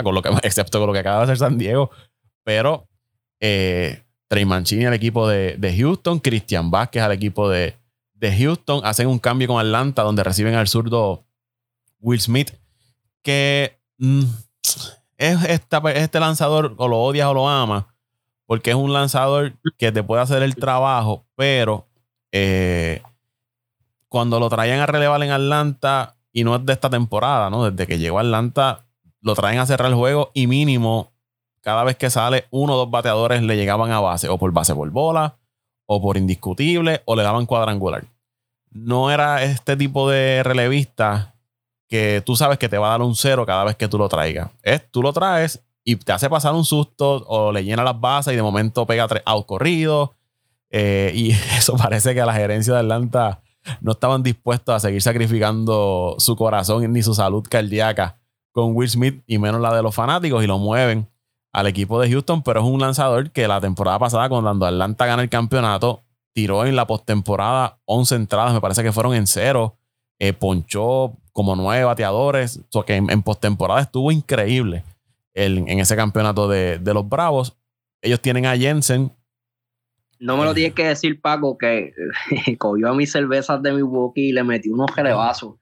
[0.04, 1.92] con lo que, excepto con lo que acaba de hacer San Diego,
[2.44, 2.88] pero
[3.40, 7.76] eh, Trey Mancini al equipo de, Houston, Christian Vázquez al equipo de,
[8.22, 11.26] Houston, hacen un cambio con Atlanta donde reciben al zurdo
[12.00, 12.52] Will Smith,
[13.22, 14.24] que mm,
[15.18, 17.86] es, este lanzador o lo odias o lo amas,
[18.46, 21.88] porque es un lanzador que te puede hacer el trabajo, pero
[22.32, 23.02] eh,
[24.10, 27.72] cuando lo traían a relevar en Atlanta, y no es de esta temporada, ¿no?
[27.72, 28.86] Desde que llegó a Atlanta,
[29.28, 31.12] lo traen a cerrar el juego y mínimo,
[31.62, 34.74] cada vez que sale, uno o dos bateadores le llegaban a base, o por base
[34.74, 35.38] por bola,
[35.86, 38.06] o por indiscutible, o le daban cuadrangular.
[38.72, 41.36] No era este tipo de relevista
[41.90, 44.08] que tú sabes que te va a dar un cero cada vez que tú lo
[44.08, 44.50] traigas.
[44.64, 48.34] Es, tú lo traes y te hace pasar un susto o le llena las bases
[48.34, 50.12] y de momento pega tres out corridos.
[50.70, 53.42] Eh, y eso parece que a la gerencia de Atlanta
[53.82, 58.18] no estaban dispuestos a seguir sacrificando su corazón ni su salud cardíaca
[58.58, 61.08] con Will Smith y menos la de los fanáticos y lo mueven
[61.54, 65.22] al equipo de Houston, pero es un lanzador que la temporada pasada cuando Atlanta gana
[65.22, 66.02] el campeonato
[66.34, 69.78] tiró en la postemporada 11 entradas, me parece que fueron en cero,
[70.18, 74.84] eh, ponchó como nueve bateadores, o que en, postemporada estuvo increíble
[75.36, 77.56] en ese campeonato de, de los Bravos.
[78.02, 79.12] Ellos tienen a Jensen,
[80.20, 81.94] no me lo tienes que decir, Paco, que
[82.58, 85.58] cogió a mis cervezas de mi Milwaukee y le metió unos jelebazos.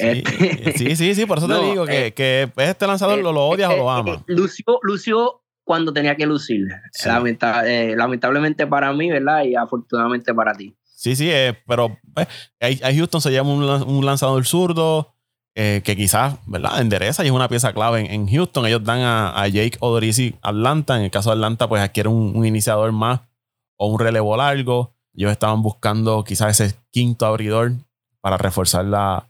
[0.00, 3.46] Este, sí, sí, sí, por eso te digo que, eh, que, este lanzador lo, lo
[3.46, 4.24] odias o lo eh, amas.
[4.26, 6.66] lució, lució cuando tenía que lucir.
[7.64, 9.44] Eh, lamentablemente para mí, ¿verdad?
[9.44, 10.74] Y afortunadamente para ti.
[10.82, 11.30] Sí, sí,
[11.66, 11.96] pero
[12.60, 15.14] a Houston se llama un, lanzador zurdo
[15.54, 16.80] que quizás, ¿verdad?
[16.80, 18.66] Endereza y es una pieza clave en, Houston.
[18.66, 20.96] Ellos dan a, Jake Odorizzi Atlanta.
[20.96, 23.20] En el caso de Atlanta, pues adquiere un iniciador más
[23.76, 24.94] o un relevo largo.
[25.14, 27.72] Ellos estaban buscando quizás ese quinto abridor
[28.20, 29.29] para reforzar la,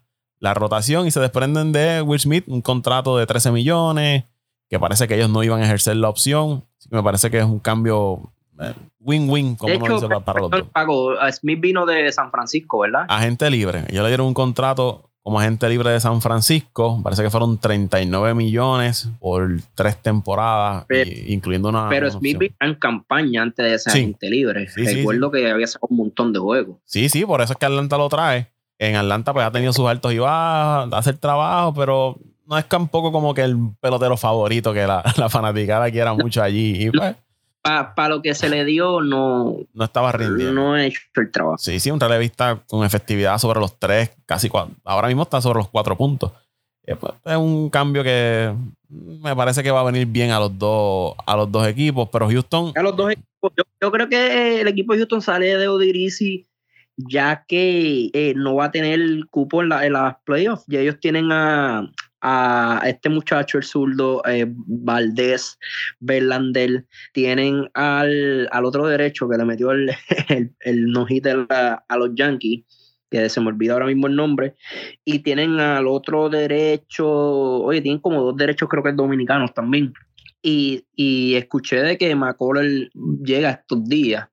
[0.55, 4.25] rotación y se desprenden de Will Smith, un contrato de 13 millones,
[4.69, 6.65] que parece que ellos no iban a ejercer la opción.
[6.91, 11.35] me parece que es un cambio eh, win-win, como uno dice para, los dos.
[11.37, 13.05] Smith vino de San Francisco, ¿verdad?
[13.09, 13.85] Agente libre.
[13.89, 17.01] Ellos le dieron un contrato como agente libre de San Francisco.
[17.03, 20.87] Parece que fueron 39 millones por tres temporadas,
[21.27, 21.89] incluyendo una.
[21.89, 24.69] Pero Smith vino en campaña antes de ser agente libre.
[24.75, 26.79] Recuerdo que había sacado un montón de juegos.
[26.85, 28.49] Sí, sí, por eso es que Atlanta lo trae.
[28.81, 32.17] En Atlanta, pues ha tenido sus altos y bajos, hace el trabajo, pero
[32.47, 36.87] no es tampoco como que el pelotero favorito que la, la fanaticada quiera mucho allí.
[36.87, 37.15] Y pues
[37.63, 40.55] para lo que se le dio, no, no estaba rindiendo.
[40.55, 41.59] No he hecho el trabajo.
[41.59, 44.75] Sí, sí, un relevista con efectividad sobre los tres, casi cuatro.
[44.85, 46.33] Ahora mismo está sobre los cuatro puntos.
[46.99, 48.53] Pues, es un cambio que
[48.89, 52.29] me parece que va a venir bien a los dos, a los dos equipos, pero
[52.29, 52.73] Houston.
[52.75, 53.53] A los dos equipos.
[53.81, 56.47] Yo, creo que el equipo de Houston sale de Odirisi
[57.09, 60.65] ya que eh, no va a tener cupo en, la, en las playoffs.
[60.69, 61.91] Y ellos tienen a,
[62.21, 65.59] a este muchacho, el zurdo, eh, Valdés,
[66.01, 69.91] Berlandel, tienen al, otro derecho que le metió el,
[70.29, 72.65] el, el a, los Yankees,
[73.11, 74.55] que se me olvida ahora mismo el nombre,
[75.05, 79.93] y tienen al otro derecho, oye, tienen como dos derechos creo que dominicanos también.
[80.43, 82.89] Y, y escuché de que McCollum
[83.23, 84.27] llega estos días.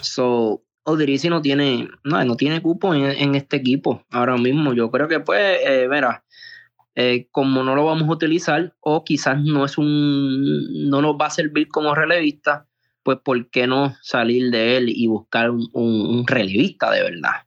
[0.00, 4.72] So, Odirisi no tiene, no, no tiene cupo en, este equipo ahora mismo.
[4.72, 5.88] Yo creo que pues, eh,
[6.94, 11.26] eh, como no lo vamos a utilizar o quizás no es un no nos va
[11.26, 12.66] a servir como relevista,
[13.02, 17.46] pues ¿por qué no salir de él y buscar un, relevista de verdad?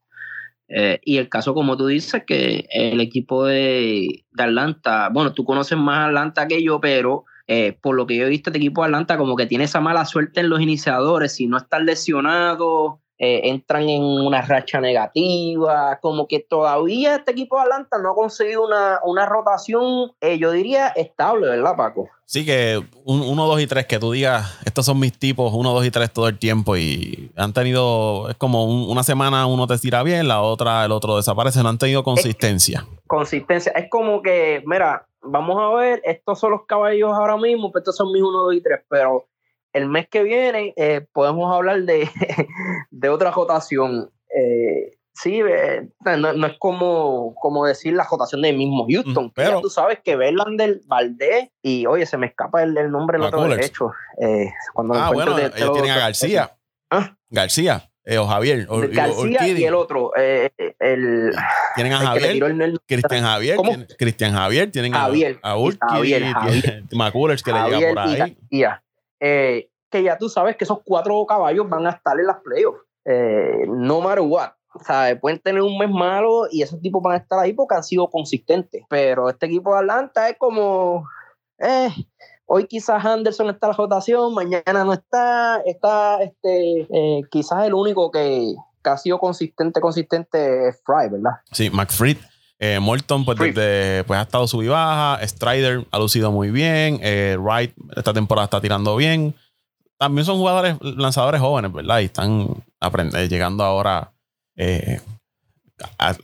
[0.68, 5.78] Eh, y el caso, como tú dices, que el equipo de, Atlanta, bueno, tú conoces
[5.78, 8.88] más Atlanta que yo, pero eh, por lo que yo he visto, este equipo de
[8.88, 13.42] Atlanta como que tiene esa mala suerte en los iniciadores, si no están lesionados, eh,
[13.46, 18.66] entran en una racha negativa, como que todavía este equipo de Atlanta no ha conseguido
[18.66, 22.10] una, rotación, eh, yo diría, estable, ¿verdad, Paco?
[22.26, 25.86] Sí, que 1, 2 y 3, que tú digas, estos son mis tipos, 1, 2
[25.86, 30.04] y 3 todo el tiempo y han tenido, es como una semana uno te tira
[30.04, 32.86] bien, la otra, el otro desaparece, no han tenido consistencia.
[33.08, 37.80] consistencia, es como que, mira, vamos a ver, estos son los caballos ahora mismo, pero
[37.80, 39.26] estos son mis 1, 2 y 3, pero
[39.76, 42.10] el mes que viene eh, podemos hablar de,
[42.92, 44.10] de otra rotación.
[44.34, 49.70] Eh, sí, eh, no, es como, como decir la rotación del mismo Houston, pero tú
[49.70, 53.92] sabes que Verlander, Valdés y oye, se me escapa el, nombre del otro derecho.
[54.74, 56.56] cuando ah, bueno, ellos tienen a García.
[56.90, 57.14] ¿Ah?
[57.30, 57.92] García.
[58.18, 61.34] o Javier, o, García y el otro, el,
[61.76, 63.58] tienen a Javier, Cristian Javier,
[63.98, 66.24] Cristian Javier, tienen Javier, a, a Urquidy,
[66.94, 68.38] McCullers que le llega por ahí.
[69.28, 72.82] Eh, que ya tú sabes que esos cuatro caballos van a estar en las playoffs.
[73.06, 74.52] Eh, no matter what.
[75.22, 78.10] Pueden tener un mes malo y esos tipos van a estar ahí porque han sido
[78.10, 78.84] consistentes.
[78.88, 81.08] Pero este equipo de Atlanta es como.
[81.58, 81.90] Eh,
[82.46, 85.62] hoy quizás Anderson está en la rotación, mañana no está.
[85.66, 88.54] Está este, eh, quizás el único que,
[88.84, 91.32] ha sido consistente, consistente es Fry, ¿verdad?
[91.52, 92.18] Sí, McFreed.
[92.60, 95.26] Eh, Morton, pues, desde, pues ha estado sub y baja.
[95.28, 97.00] Strider ha lucido muy bien.
[97.40, 99.36] Wright esta temporada está tirando bien
[99.98, 102.00] también son jugadores, lanzadores jóvenes, ¿verdad?
[102.00, 104.14] Y están eh, llegando ahora,
[104.56, 105.00] eh,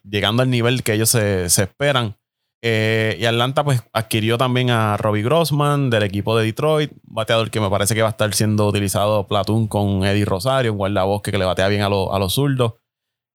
[0.04, 2.16] llegando al nivel que ellos se, esperan.
[2.64, 7.60] Eh, y Atlanta pues adquirió también a Robbie Grossman del equipo de Detroit, bateador que
[7.60, 11.40] me parece que va a estar siendo utilizado Platoon con Eddie Rosario, un guardabosque que
[11.40, 12.74] le batea bien a, a los zurdos.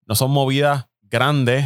[0.07, 1.65] No son movidas grandes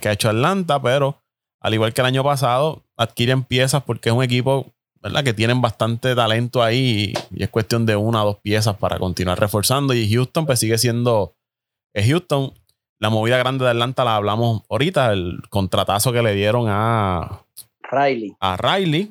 [0.00, 1.18] que ha hecho Atlanta, pero
[1.60, 4.72] al igual que el año pasado, adquieren piezas porque es un equipo
[5.02, 5.24] ¿verdad?
[5.24, 9.38] Que tienen bastante talento ahí y, es cuestión de una o dos piezas para continuar
[9.38, 9.94] reforzando.
[9.94, 11.34] Y Houston, pues sigue siendo.
[11.92, 12.54] Es Houston.
[13.00, 17.40] La movida grande de Atlanta la hablamos ahorita, el contratazo que le dieron a
[17.90, 18.36] Riley.
[18.38, 19.10] A Riley.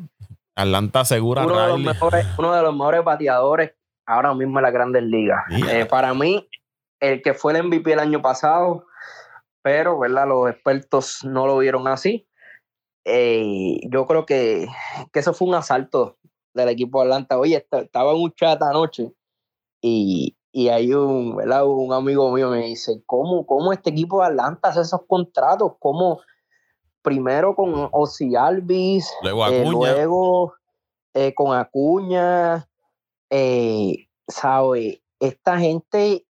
[0.56, 1.80] Atlanta asegura uno a Riley.
[1.80, 3.74] De los mejores, uno de los mejores bateadores
[4.06, 5.44] ahora mismo en las grandes ligas.
[5.70, 6.48] Eh, para mí,
[7.02, 8.86] el que fue el MVP el año pasado,
[9.62, 10.28] pero ¿verdad?
[10.28, 12.28] los expertos no lo vieron así.
[13.06, 14.68] Eh, yo creo que,
[15.14, 16.18] eso fue un asalto
[16.54, 17.38] del equipo de Atlanta.
[17.38, 19.12] Oye, estaba en un chat anoche
[19.82, 24.70] y, y hay un, un amigo mío me dice, ¿cómo, ¿cómo este equipo de Atlanta
[24.70, 25.74] hace esos contratos?
[25.80, 26.22] ¿Cómo
[27.02, 30.54] primero con Osi Alvis, luego,
[31.14, 32.68] eh, eh, con Acuña?
[34.28, 35.02] ¿Sabe?
[35.20, 36.26] Esta gente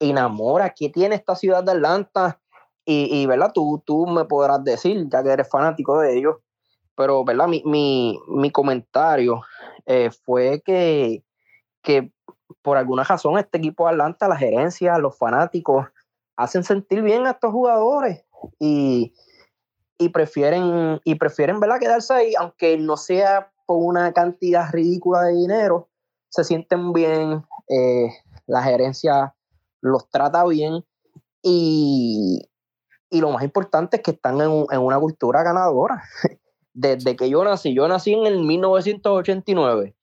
[0.00, 0.70] enamora.
[0.70, 2.40] ¿Qué tiene esta ciudad de Atlanta?
[2.88, 3.50] Y, ¿verdad?
[3.52, 6.36] Tú, tú me podrás decir, ya que eres fanático de ellos,
[6.94, 7.48] pero, ¿verdad?
[7.48, 9.42] Mi, mi, mi comentario
[9.86, 11.24] eh, fue que,
[11.82, 12.12] que
[12.62, 15.86] por alguna razón este equipo de Atlanta, la gerencia, los fanáticos,
[16.36, 18.24] hacen sentir bien a estos jugadores
[18.60, 19.12] y,
[19.98, 21.80] y prefieren, y prefieren ¿verdad?
[21.80, 25.88] quedarse ahí, aunque no sea por una cantidad ridícula de dinero,
[26.28, 28.10] se sienten bien, eh,
[28.46, 29.34] la gerencia
[29.80, 30.84] los trata bien
[31.42, 32.48] y,
[33.16, 36.02] y lo más importante es que están en, una cultura ganadora.
[36.74, 39.96] Desde que yo nací, yo nací en el 1989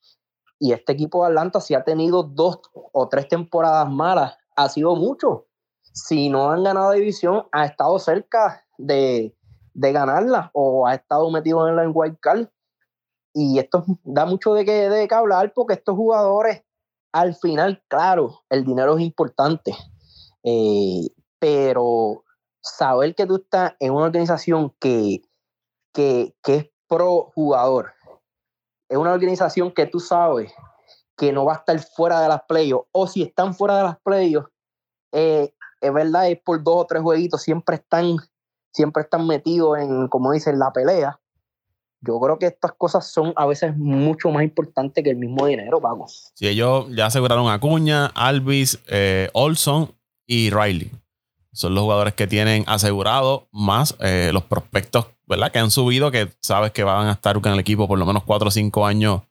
[0.59, 4.95] y este equipo de Atlanta si ha tenido dos o tres temporadas malas, ha sido
[4.95, 5.45] mucho.
[5.81, 9.35] Si no han ganado división, ha estado cerca de,
[9.75, 12.47] ganarla o ha estado metido en la wild card.
[13.33, 16.63] Y esto da mucho de qué de hablar porque estos jugadores,
[17.11, 19.75] al final, claro, el dinero es importante,
[20.43, 21.07] eh,
[21.39, 22.22] pero
[22.63, 25.21] saber que tú estás en una organización que,
[25.93, 27.93] que, es pro jugador,
[28.89, 30.51] es una organización que tú sabes
[31.17, 33.99] que no va a estar fuera de las playoffs, o si están fuera de las
[33.99, 34.49] playoffs,
[35.11, 38.17] eh, es verdad, es por dos o tres jueguitos, siempre están,
[38.71, 41.19] siempre están metidos en, como dicen, la pelea.
[42.01, 45.79] Yo creo que estas cosas son a veces mucho más importantes que el mismo dinero,
[45.79, 46.31] vamos.
[46.35, 49.93] Si ellos ya aseguraron a Cuña, Alvis, eh, Olson
[50.25, 50.91] y Riley.
[51.53, 55.51] Son los jugadores que tienen asegurado más eh, los prospectos, ¿verdad?
[55.51, 58.23] Que han subido, que sabes que van a estar con el equipo por lo menos
[58.23, 59.21] 4 o 5 años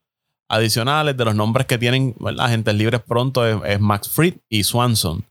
[0.48, 1.16] adicionales.
[1.16, 2.14] De los nombres que tienen.
[2.38, 5.24] Agentes libres pronto es, Max Fried y Swanson.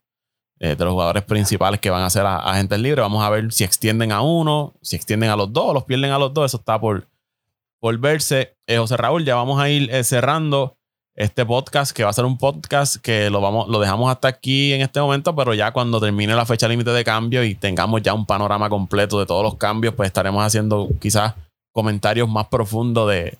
[0.59, 3.01] Eh, de los jugadores principales que van a ser agentes libres.
[3.01, 6.19] Vamos a ver si extienden a uno, si extienden a los dos los pierden a
[6.19, 6.51] los dos.
[6.51, 7.07] Eso está por,
[7.79, 8.57] por verse.
[8.67, 10.77] Eh, José Raúl, ya vamos a ir cerrando
[11.15, 14.73] este podcast, que va a ser un podcast que lo, vamos, lo dejamos hasta aquí
[14.73, 18.13] en este momento, pero ya cuando termine la fecha límite de cambio y tengamos ya
[18.13, 21.33] un panorama completo de todos los cambios, pues estaremos haciendo quizás
[21.73, 23.37] comentarios más profundos de,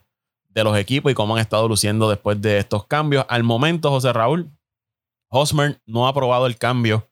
[0.53, 3.25] los equipos y cómo han estado luciendo después de estos cambios.
[3.29, 4.49] Al momento, José Raúl,
[5.29, 7.07] Hosmer no ha aprobado el cambio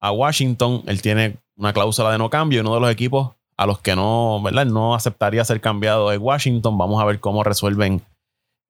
[0.00, 0.84] a Washington.
[0.86, 3.96] Él tiene una cláusula de no cambio y uno de los equipos a los que
[3.96, 4.66] no, ¿verdad?
[4.66, 6.78] no aceptaría ser cambiado es Washington.
[6.78, 8.00] Vamos a ver cómo resuelven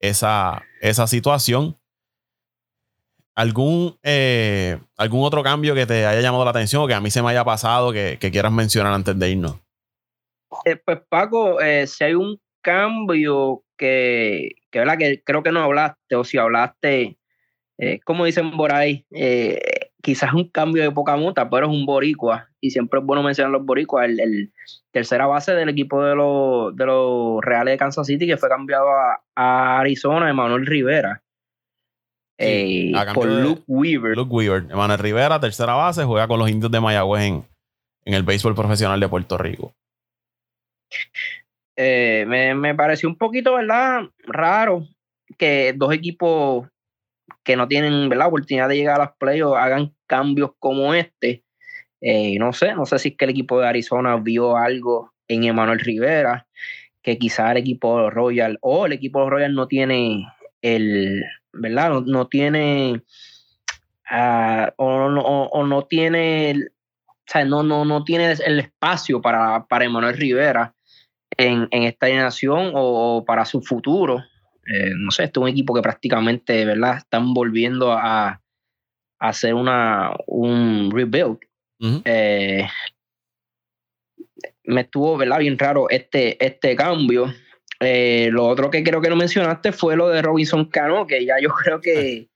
[0.08, 1.76] esa, esa situación.
[3.36, 7.10] ¿Algún, eh, ¿Algún otro cambio que te haya llamado la atención o que a mí
[7.10, 9.56] se me haya pasado que, quieras mencionar antes de irnos?
[10.64, 14.98] Eh, pues Paco, eh, si hay un cambio que, que, ¿verdad?
[14.98, 17.18] que creo que no hablaste, o si hablaste,
[18.04, 19.04] como dicen por ahí,
[20.04, 23.50] quizás un cambio de poca muta, pero es un boricua, y siempre es bueno mencionar
[23.50, 24.52] los boricuas, el,
[24.92, 28.86] tercera base del equipo de los, de los Reales de Kansas City, que fue cambiado
[29.34, 31.22] a, Arizona, Emanuel Rivera.
[32.36, 34.16] Eh, por Luke Weaver.
[34.16, 34.66] Luke Weaver.
[34.70, 37.44] Emanuel Rivera, tercera base, juega con los indios de Mayagüez en,
[38.04, 39.74] en el béisbol profesional de Puerto Rico.
[41.76, 44.02] Eh, me, pareció un poquito, ¿verdad?
[44.18, 44.86] Raro
[45.38, 46.68] que dos equipos
[47.44, 48.28] que no tienen, ¿verdad?
[48.28, 51.44] Oportunidad de llegar a las playoffs hagan cambios como este.
[52.00, 55.44] Eh, no sé, no sé si es que el equipo de Arizona vio algo en
[55.44, 56.46] Emanuel Rivera,
[57.02, 60.26] que quizá el equipo Royal o el equipo Royal no tiene
[60.62, 61.22] el,
[61.52, 62.02] ¿verdad?
[62.02, 63.02] No, tiene,
[64.10, 66.54] uh, o, no, o, no tiene,
[67.08, 70.74] o sea, no, no, no tiene el espacio para, para Emanuel Rivera
[71.36, 74.22] en, esta generación o, para su futuro.
[74.66, 76.98] Eh, no sé, este es un equipo que prácticamente, ¿verdad?
[76.98, 78.40] Están volviendo a, a
[79.18, 81.38] hacer una, un rebuild.
[82.04, 82.66] Eh,
[84.64, 85.38] me estuvo, ¿verdad?
[85.38, 87.32] Bien raro este, este cambio.
[87.80, 91.34] Eh, lo otro que creo que no mencionaste fue lo de Robinson Cano, que ya
[91.40, 92.28] yo creo que,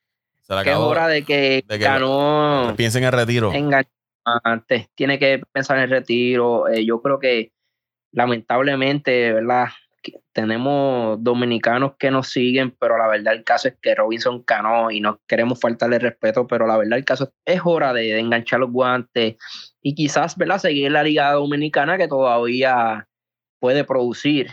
[0.49, 3.53] es hora de que, Cano piensen en el retiro.
[4.45, 6.64] Antes, tiene que pensar en el retiro.
[6.85, 7.53] yo creo que
[8.12, 9.68] lamentablemente, ¿verdad?
[10.33, 15.01] Tenemos dominicanos que nos siguen, pero la verdad el caso es que Robinson Cano y
[15.01, 19.37] no queremos faltarle respeto, pero la verdad el caso es hora de, enganchar los guantes
[19.83, 20.59] y quizás, ¿verdad?
[20.59, 23.09] Seguir la liga dominicana que todavía
[23.61, 24.49] puede producir,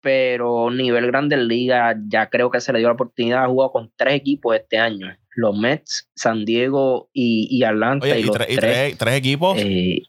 [0.00, 3.92] pero nivel grande liga ya creo que se le dio la oportunidad, ha jugado con
[3.96, 8.18] tres equipos este año, los Mets, San Diego y, Atlanta.
[8.18, 10.02] y, tres, equipos eh,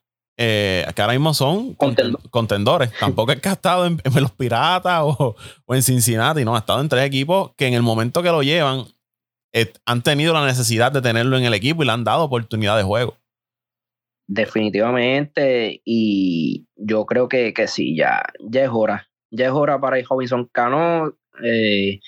[0.44, 2.92] eh, que ahora mismo son contendores.
[3.00, 5.36] Tampoco es que ha estado en, los Piratas o,
[5.70, 8.86] en Cincinnati, no, ha estado en tres equipos que en el momento que lo llevan
[9.54, 12.76] eh, han tenido la necesidad de tenerlo en el equipo y le han dado oportunidad
[12.76, 13.18] de juego.
[14.26, 19.10] Definitivamente, y yo creo que, que sí, ya, ya es hora.
[19.30, 21.14] Ya es hora para el Robinson Cano.
[21.44, 22.00] Eh,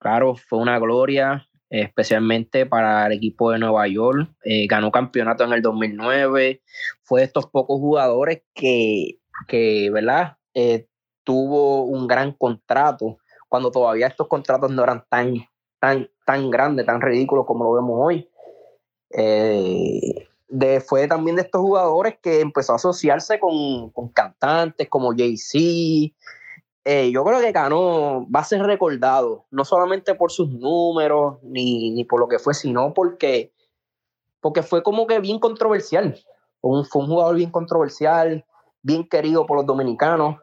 [0.00, 4.30] claro, fue una gloria especialmente para el equipo de Nueva York.
[4.44, 6.62] Eh, ganó campeonato en el 2009.
[7.02, 10.36] Fue de estos pocos jugadores que, que ¿verdad?
[10.54, 10.86] Eh,
[11.24, 15.34] tuvo un gran contrato cuando todavía estos contratos no eran tan,
[15.78, 18.30] tan, tan grandes, tan ridículos como lo vemos hoy.
[19.10, 25.12] Eh, de, fue también de estos jugadores que empezó a asociarse con, con cantantes como
[25.16, 26.14] Jay-Z,
[26.88, 32.04] eh, yo creo que Cano va a ser recordado, no solamente por sus números ni,
[32.04, 33.52] por lo que fue, sino porque,
[34.40, 36.16] porque fue como que bien controversial.
[36.60, 38.44] Un, fue un jugador bien controversial,
[38.82, 40.36] bien querido por los dominicanos.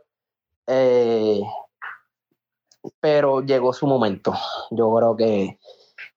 [0.68, 1.40] Eh,
[3.00, 4.34] pero llegó su momento.
[4.72, 5.60] Yo creo que,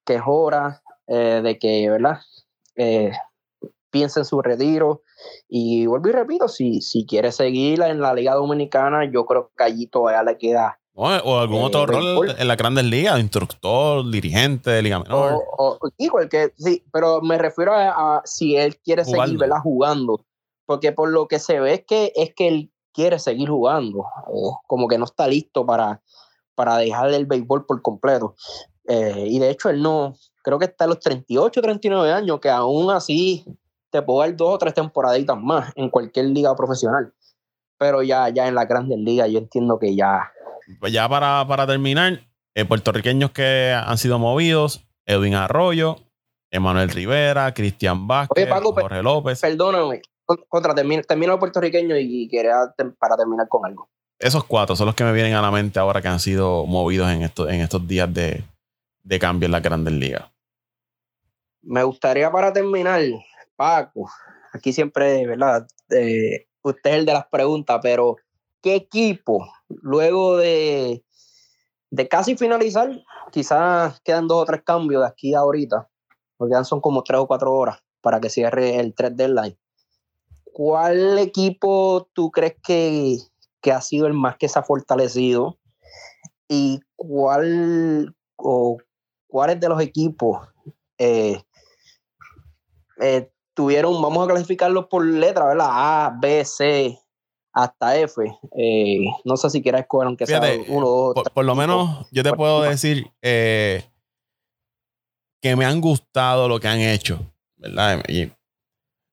[0.06, 2.18] es hora eh, de que, ¿verdad?
[3.96, 5.02] Piense en su retiro.
[5.48, 9.64] Y vuelvo y repito, si, si quiere seguir en la Liga Dominicana, yo creo que
[9.64, 10.78] allí todavía le queda.
[10.94, 15.42] O, algún otro eh, rol en la grandes ligas, instructor, dirigente de Liga Menor.
[15.58, 15.78] O,
[16.30, 20.24] que sí, pero me refiero a, si él quiere seguir jugando.
[20.66, 24.04] Porque por lo que se ve es que, es que él quiere seguir jugando.
[24.66, 26.02] Como que no está listo para,
[26.54, 28.34] para dejar el béisbol por completo.
[28.88, 30.14] Eh, y de hecho, él no,
[30.46, 33.44] creo que está a los 38, 39 años, que aún así
[33.90, 37.12] te puedo dar dos o tres temporaditas más en cualquier liga profesional.
[37.78, 40.32] Pero ya, ya en la grandes ligas yo entiendo que ya.
[40.80, 42.20] Pues ya para, para terminar,
[42.54, 45.96] eh, puertorriqueños que han sido movidos, Edwin Arroyo,
[46.50, 49.40] Emanuel Rivera, Cristian Vázquez, Jorge López.
[49.40, 50.00] Perdóname,
[50.48, 51.02] contra, termina,
[51.34, 52.56] el puertorriqueño y quería
[52.98, 53.88] para terminar con algo.
[54.18, 57.10] Esos cuatro son los que me vienen a la mente ahora que han sido movidos
[57.10, 58.42] en, estos en estos días de,
[59.02, 60.24] de cambio en las grandes ligas.
[61.62, 63.02] Me gustaría para terminar
[63.56, 64.08] Paco,
[64.52, 65.66] aquí siempre, ¿verdad?
[65.90, 68.16] Eh, usted es el de las preguntas, pero
[68.62, 71.04] ¿qué equipo, luego de,
[71.90, 72.90] de casi finalizar,
[73.32, 75.88] quizás quedan dos o tres cambios de aquí a ahorita,
[76.36, 79.58] porque son como tres o cuatro horas para que cierre el 3 deadline.
[80.52, 83.16] ¿Cuál equipo tú crees que,
[83.60, 85.58] que ha sido el más que se ha fortalecido?
[86.48, 88.78] ¿Y cuál o
[89.26, 90.46] cuáles de los equipos
[90.98, 91.42] eh,
[93.00, 95.68] eh, tuvieron, vamos a clasificarlos por letra, ¿verdad?
[95.68, 96.96] A, B, C,
[97.52, 98.22] hasta F.
[98.56, 102.22] Eh, no sé si quieras escoger, aunque sea uno, dos, por, por lo menos yo
[102.22, 103.82] te puedo decir eh,
[105.40, 107.18] que me han gustado lo que han hecho,
[107.56, 108.04] ¿verdad?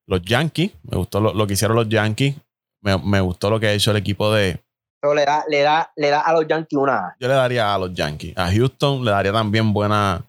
[0.06, 2.36] los Yankees, me gustó lo, que hicieron los Yankees,
[2.82, 4.62] me, gustó lo que ha hecho el equipo de,
[5.02, 7.16] Pero le da, le da, le da a los Yankees una A.
[7.18, 8.38] Yo le daría a los Yankees.
[8.38, 10.26] A Houston le daría también buena,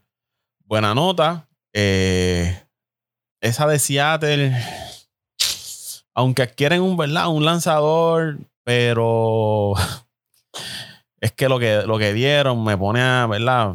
[0.65, 1.49] buena nota.
[1.73, 2.64] Eh,
[3.45, 4.57] esa de Seattle,
[6.15, 7.29] aunque adquieren un, ¿verdad?
[7.29, 9.75] un lanzador, pero
[11.21, 13.75] es que lo que, lo que dieron me pone a, ¿verdad?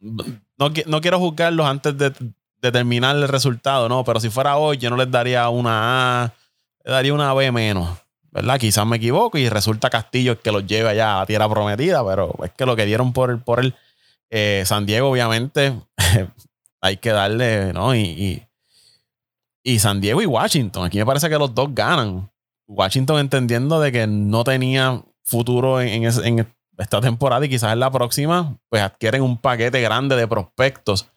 [0.00, 2.12] No, no quiero juzgarlos antes de,
[2.60, 4.04] de, terminar el resultado, ¿no?
[4.04, 6.32] Pero si fuera hoy, yo no les daría una A,
[6.84, 7.98] le daría una B menos.
[8.30, 8.58] ¿Verdad?
[8.58, 12.34] Quizás me equivoco y resulta Castillo el que los lleve allá a tierra prometida, pero
[12.42, 13.76] es que lo que dieron por, por el
[14.28, 15.72] eh, San Diego, obviamente,
[16.80, 17.94] hay que darle, ¿no?
[17.94, 18.42] Y,
[19.64, 20.84] y, San Diego y Washington.
[20.84, 22.30] Aquí me parece que los dos ganan.
[22.66, 26.04] Washington entendiendo de que no tenía futuro en,
[26.78, 31.10] esta temporada y quizás en la próxima, pues adquieren un paquete grande de prospectos.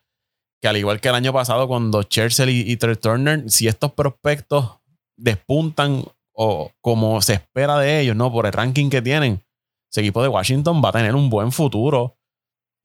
[0.62, 4.80] Que al igual que el año pasado, cuando Churchill y, y Turner, si estos prospectos
[5.16, 6.04] despuntan
[6.34, 8.32] o como se espera de ellos, ¿no?
[8.32, 9.44] Por el ranking que tienen,
[9.92, 12.18] ese equipo de Washington va a tener un buen futuro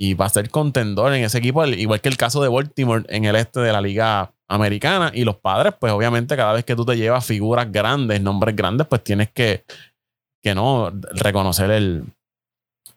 [0.02, 3.24] y va a ser contendor en ese equipo, igual que el caso de Baltimore en
[3.24, 5.12] el este de la liga americana.
[5.14, 8.88] Y los padres, pues obviamente cada vez que tú te llevas figuras grandes, nombres grandes,
[8.88, 9.64] pues tienes que,
[10.42, 12.02] que no reconocer el,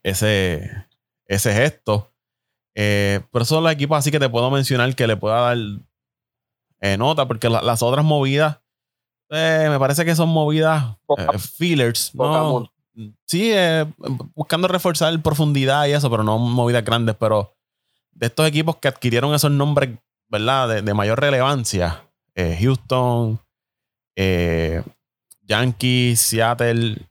[0.01, 0.87] ese,
[1.27, 2.11] ese gesto.
[2.73, 5.57] Eh, pero son los equipos así que te puedo mencionar que le pueda dar
[6.81, 8.61] eh, nota, porque las otras movidas,
[9.29, 10.97] eh, me parece que son movidas
[11.55, 12.15] fillers.
[12.15, 12.67] No,
[13.25, 13.53] sí,
[14.33, 17.15] buscando reforzar profundidad y eso, pero no movidas grandes.
[17.19, 17.55] Pero
[18.11, 19.97] de estos equipos que adquirieron esos nombres,
[20.27, 20.83] ¿verdad?
[20.83, 22.03] De, mayor relevancia,
[22.35, 23.39] Houston,
[25.47, 27.07] Yankees, Seattle,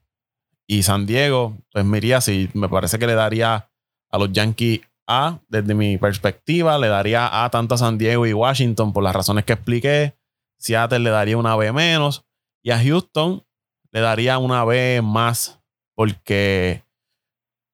[0.67, 3.71] y San Diego, pues miría si me parece que le daría
[4.11, 8.33] a los Yankees A, desde mi perspectiva, le daría A tanto a San Diego y
[8.33, 10.17] Washington por las razones que expliqué.
[10.59, 12.25] Seattle le daría una B menos.
[12.63, 13.45] Y a Houston
[13.91, 15.61] le daría una B más.
[15.95, 16.83] Porque,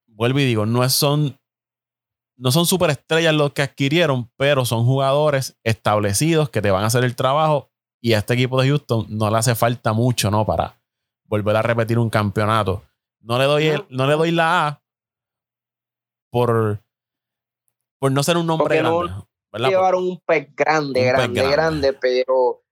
[0.06, 1.38] vuelvo y digo, no son,
[2.36, 7.04] no son superestrellas los que adquirieron, pero son jugadores establecidos que te van a hacer
[7.04, 7.70] el trabajo.
[8.02, 10.46] Y a este equipo de Houston no le hace falta mucho, ¿no?
[10.46, 10.80] Para,
[11.30, 12.82] volver a repetir un campeonato.
[13.20, 14.82] No le doy, no le doy la A
[16.30, 16.80] por,
[18.00, 19.12] por no ser un nombre grande.
[19.52, 22.62] llevaron un pez grande, grande, grande, pero.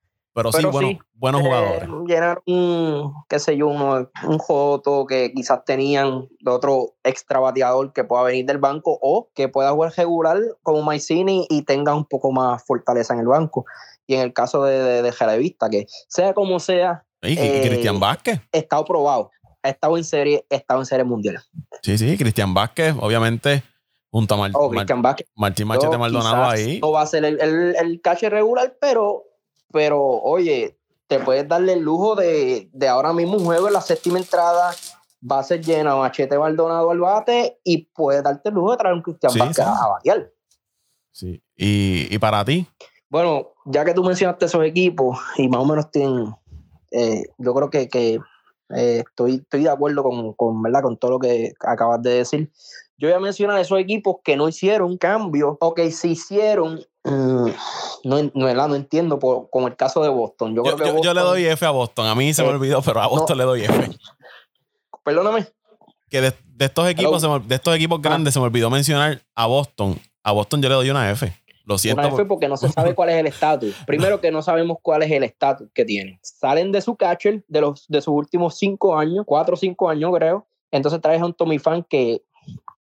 [0.42, 1.88] Pero, sí, buenos eh, jugadores.
[2.06, 8.04] Llenaron, qué sé yo, uno, un Joto que quizás tenían de otro extra bateador que
[8.04, 12.30] pueda venir del banco o que pueda jugar regular como Maicini y tenga un poco
[12.30, 13.64] más fortaleza en el banco.
[14.06, 18.40] Y en el caso de, de, de que sea como sea, ¿Y Cristian eh, Vázquez?
[18.52, 19.30] Ha estado probado.
[19.62, 21.42] Ha estado en serie, ha estado en serie mundial.
[21.82, 23.64] Sí, sí, Cristian Vázquez, obviamente,
[24.10, 26.78] junto a oh, Martín Machete Maldonado ahí.
[26.80, 29.24] No va a ser el, el, el cache regular, pero,
[29.72, 33.80] pero oye, te puedes darle el lujo de, de ahora mismo un juego en la
[33.80, 34.74] séptima entrada
[35.20, 38.94] va a ser llena Machete Maldonado al bate y puedes darte el lujo de traer
[38.94, 40.30] un Cristian Vázquez a batear.
[41.10, 41.42] Sí.
[41.56, 42.66] ¿Y, ¿Y, para ti?
[43.08, 46.32] Bueno, ya que tú mencionaste esos equipos y más o menos tienen
[46.90, 47.88] eh, yo creo que,
[48.70, 50.82] eh, estoy, estoy de acuerdo con, con, ¿verdad?
[50.82, 52.50] con todo lo que acabas de decir.
[52.96, 56.80] Yo voy a mencionar esos equipos que no hicieron cambio o que sí hicieron.
[57.10, 57.50] Mm,
[58.04, 60.54] no, no, no, entiendo, por, como el caso de Boston.
[60.54, 60.62] Yo,
[61.02, 62.06] yo, le doy F a Boston.
[62.06, 63.90] A mí se me eh, olvidó, pero a Boston le doy F.
[65.04, 65.46] Perdóname.
[66.08, 69.98] Que de, estos equipos, de estos equipos grandes se me olvidó mencionar a Boston.
[70.22, 71.32] A Boston yo le doy una F.
[71.64, 72.00] Lo siento.
[72.00, 73.74] Una F porque no se sabe cuál es el estatus.
[73.86, 76.18] Primero que no sabemos cuál es el estatus que tienen.
[76.22, 80.10] Salen de su catcher de, los, de sus últimos cinco años, cuatro o cinco años
[80.14, 80.46] creo.
[80.70, 82.22] Entonces traes a un Tommy Fan que,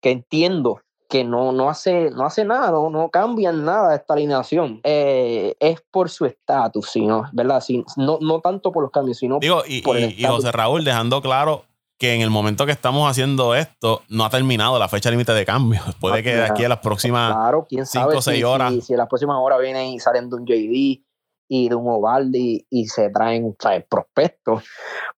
[0.00, 4.80] que entiendo que no, no, hace, no hace nada, no, no cambian nada esta alineación.
[4.84, 7.62] Eh, es por su estatus, sino, ¿verdad?
[7.96, 11.20] no, no tanto por los cambios, sino Digo, y, por el y José Raúl dejando
[11.22, 11.64] claro
[11.98, 15.46] que en el momento que estamos haciendo esto no ha terminado la fecha límite de
[15.46, 15.80] cambio.
[16.00, 17.34] Puede que de aquí a las próximas
[17.68, 18.74] 5 o 6 horas.
[18.84, 21.02] Si, en las próximas horas vienen y salen de un JD
[21.48, 23.56] y de un Ovaldi y se traen,
[23.88, 24.64] prospectos,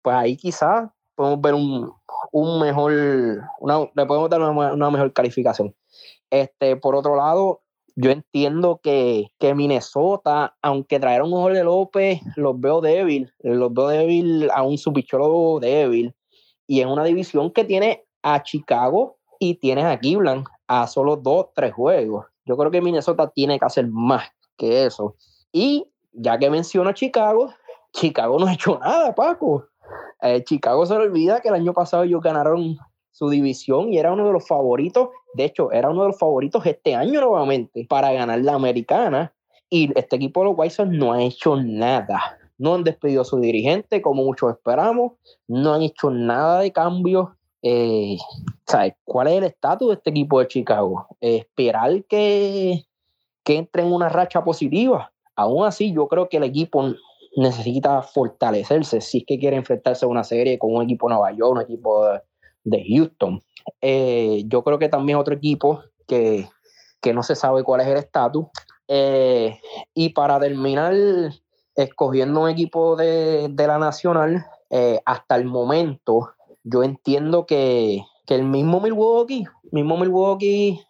[0.01, 1.91] pues ahí quizás podemos ver un,
[2.31, 2.91] un mejor,
[3.59, 5.75] una, le podemos dar una, mejor calificación.
[6.29, 7.61] Este, por otro lado,
[7.95, 13.87] yo entiendo que, que, Minnesota, aunque trajeron un de López, los veo débil, los veo
[13.87, 16.13] débil a un subicholo débil
[16.67, 21.47] y en una división que tiene a Chicago y tienes a Cleveland a solo dos,
[21.55, 22.25] tres juegos.
[22.45, 25.15] Yo creo que Minnesota tiene que hacer más que eso.
[25.51, 27.53] Y ya que menciono Chicago,
[27.93, 29.65] Chicago no ha hecho nada, Paco.
[30.21, 32.77] Eh, Chicago se le olvida que el año pasado ellos ganaron
[33.11, 35.09] su división y era uno de los favoritos.
[35.33, 39.33] De hecho, era uno de los favoritos este año nuevamente para ganar la americana.
[39.69, 42.37] Y este equipo de los White Sox no ha hecho nada.
[42.59, 45.13] no han despedido a su dirigente como muchos esperamos,
[45.47, 47.35] no han hecho nada de cambio.
[47.61, 48.17] Eh,
[49.03, 51.07] ¿Cuál es el estatus de este equipo de Chicago?
[51.19, 52.83] esperar que,
[53.43, 55.11] que entre en una racha positiva.
[55.35, 56.83] Aún así, yo creo que el equipo
[57.35, 61.31] necesita fortalecerse si es que quiere enfrentarse a una serie con un equipo de Nueva
[61.31, 62.05] York, un equipo
[62.63, 63.41] de, Houston.
[63.81, 66.47] Eh, yo creo que también otro equipo que,
[67.01, 68.45] que no se sabe cuál es el estatus.
[68.87, 69.57] Eh,
[69.93, 70.93] y para terminar,
[71.75, 76.31] escogiendo un equipo de, la Nacional, eh, hasta el momento,
[76.63, 80.81] yo entiendo que, el mismo Milwaukee, mismo Milwaukee,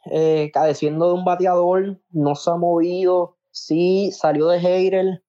[0.52, 5.22] cadeciendo de un bateador, no se ha movido, sí salió de Heider,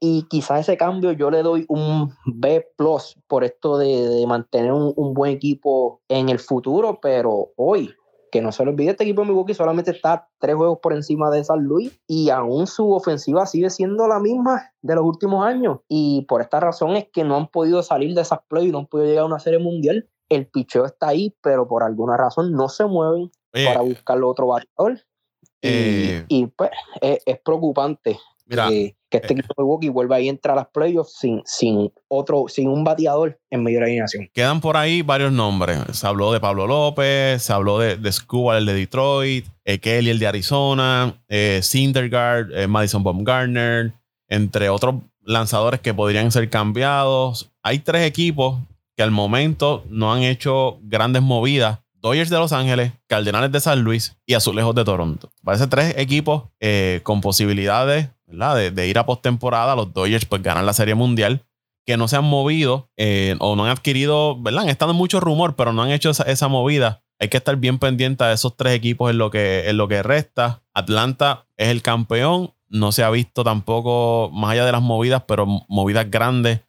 [0.00, 4.92] y quizás ese cambio yo le doy un B plus por esto de, mantener un,
[4.96, 7.94] un, buen equipo en el futuro, pero hoy
[8.30, 11.30] que no se lo olvide, este equipo de Milwaukee solamente está tres juegos por encima
[11.30, 15.80] de San Luis y aún su ofensiva sigue siendo la misma de los últimos años.
[15.88, 18.78] Y por esta razón es que no han podido salir de esas play y no
[18.78, 20.08] han podido llegar a una serie mundial.
[20.28, 25.00] El picheo está ahí, pero por alguna razón no se mueven para buscar otro bateador.
[25.60, 26.70] y, eh, pues
[27.00, 28.18] es, preocupante.
[28.46, 31.42] Mira, que este eh, equipo de Milwaukee vuelva ahí a entrar a las playoffs sin,
[31.44, 34.28] sin otro, sin un bateador en medio de la alineación.
[34.32, 35.78] Quedan por ahí varios nombres.
[35.92, 40.10] Se habló de Pablo López, se habló de, de Scuba, el de Detroit, eh, Kelly,
[40.10, 43.92] el de Arizona, eh, Sindergaard, eh, Madison Baumgartner,
[44.28, 47.50] entre otros lanzadores que podrían ser cambiados.
[47.62, 48.58] Hay tres equipos
[48.96, 51.78] que al momento no han hecho grandes movidas.
[52.00, 55.30] Dodgers de Los Ángeles, Cardenales de San Luis y Azulejos de Toronto.
[55.44, 56.44] Parece tres equipos
[57.02, 61.44] con posibilidades de, ir a postemporada, los Dodgers pues ganan la Serie Mundial,
[61.86, 64.62] que no se han movido eh, o no han adquirido, ¿verdad?
[64.62, 67.02] Han estado en mucho rumor, pero no han hecho esa, movida.
[67.18, 70.02] Hay que estar bien pendiente de esos tres equipos en lo, que, en lo que
[70.02, 70.62] resta.
[70.72, 72.54] Atlanta es el campeón.
[72.68, 76.60] No se ha visto tampoco, más allá de las movidas, pero movidas grandes.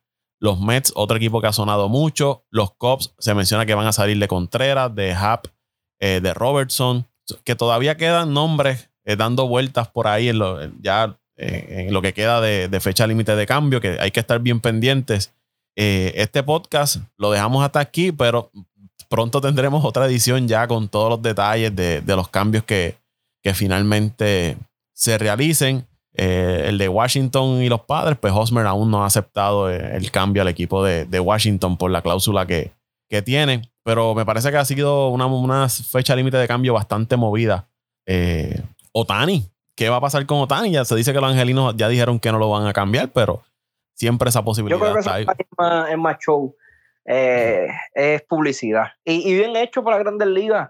[0.41, 2.45] Los Mets, otro equipo que ha sonado mucho.
[2.49, 5.45] Los Cubs, se menciona que van a salir de Contreras, de Happ,
[5.99, 7.07] eh, de Robertson.
[7.45, 10.30] Que todavía quedan nombres eh, dando vueltas por ahí.
[10.30, 14.19] En lo, ya en lo que queda de, fecha límite de cambio, que hay que
[14.19, 15.34] estar bien pendientes.
[15.76, 18.51] Eh, este podcast lo dejamos hasta aquí, pero
[19.09, 22.97] pronto tendremos otra edición ya con todos los detalles de, los cambios que,
[23.53, 24.57] finalmente
[24.93, 25.88] se realicen.
[26.14, 30.42] Eh, el de Washington y los padres, pues Hosmer aún no ha aceptado el cambio
[30.42, 32.72] al equipo de, Washington por la cláusula que,
[33.10, 33.72] que tiene.
[33.84, 37.68] Pero me parece que ha sido una, fecha límite de cambio bastante movida.
[38.06, 38.62] Eh,
[38.92, 39.52] Otani
[39.82, 40.72] qué va a pasar con Otani.
[40.72, 43.44] Ya se dice que los angelinos ya dijeron que no lo van a cambiar, pero
[43.96, 45.26] siempre esa posibilidad Yo creo que está ahí.
[45.90, 46.56] Es más, show,
[47.06, 48.92] eh, es publicidad.
[49.04, 50.70] Y, bien hecho para grandes ligas.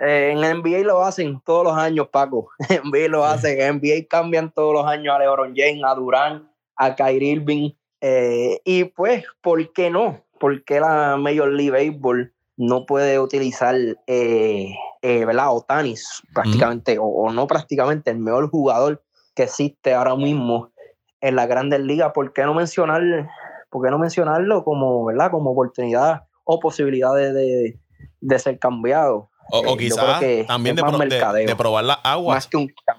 [0.00, 2.50] Eh, en NBA lo hacen todos los años, Paco.
[2.68, 3.60] En NBA lo hacen.
[3.60, 7.70] En NBA cambian todos los años a LeBron James, a Durán, a Kyrie Irving.
[8.00, 10.24] Eh, y pues, ¿por qué no?
[10.38, 13.74] ¿Por qué la Major League Baseball no puede utilizar,
[14.06, 15.46] eh, eh, ¿verdad?
[15.50, 19.02] Otanis, prácticamente, o, no prácticamente, el mejor jugador
[19.34, 20.70] que existe ahora mismo
[21.22, 22.12] en la Grandes Ligas.
[22.12, 23.02] ¿Por qué no mencionar,
[23.70, 25.30] por no mencionarlo como, ¿verdad?
[25.30, 27.78] Como oportunidad o posibilidad de,
[28.38, 29.29] ser cambiado?
[29.50, 30.82] O, eh, quizás también de,
[31.56, 32.48] probar las aguas.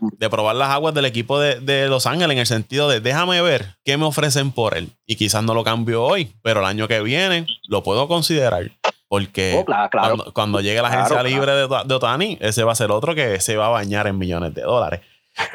[0.01, 3.41] de probar las aguas del equipo de, de, Los Ángeles en el sentido de déjame
[3.41, 4.89] ver qué me ofrecen por él.
[5.05, 8.71] Y quizás no lo cambio hoy, pero el año que viene lo puedo considerar.
[9.11, 13.41] Porque oh, cuando, llegue la agencia libre de, Otani, ese va a ser otro que
[13.41, 15.01] se va a bañar en millones de dólares.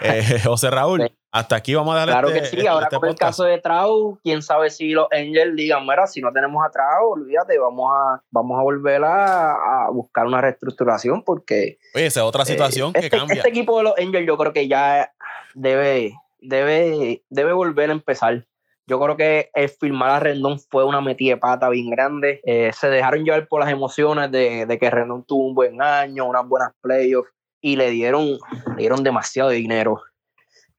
[0.02, 2.96] Eh, José Raúl, hasta aquí vamos a darle Claro que este, sí, este, ahora este
[2.96, 6.64] con el caso de Trau, quién sabe si los Angels digan, mira, si no tenemos
[6.64, 11.78] a Trau, olvídate, vamos a, vamos a volver a, buscar una reestructuración porque...
[11.94, 13.36] Oye, esa es otra eh, situación que este, cambia.
[13.36, 15.12] Este equipo de los Angels yo creo que ya
[15.54, 18.46] debe, debe, debe volver a empezar.
[18.88, 22.40] Yo creo que el firmar a Rendón fue una metida de pata bien grande.
[22.44, 26.46] Eh, se dejaron llevar por las emociones de, que Rendón tuvo un buen año, unas
[26.46, 27.30] buenas playoffs
[27.60, 28.38] y le dieron,
[28.76, 30.00] dieron demasiado dinero.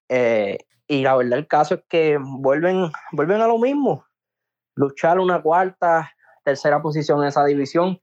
[0.09, 0.57] Eh,
[0.88, 4.05] y la verdad el caso es que vuelven, vuelven a lo mismo.
[4.75, 6.11] Luchar una cuarta,
[6.43, 7.99] tercera posición en esa división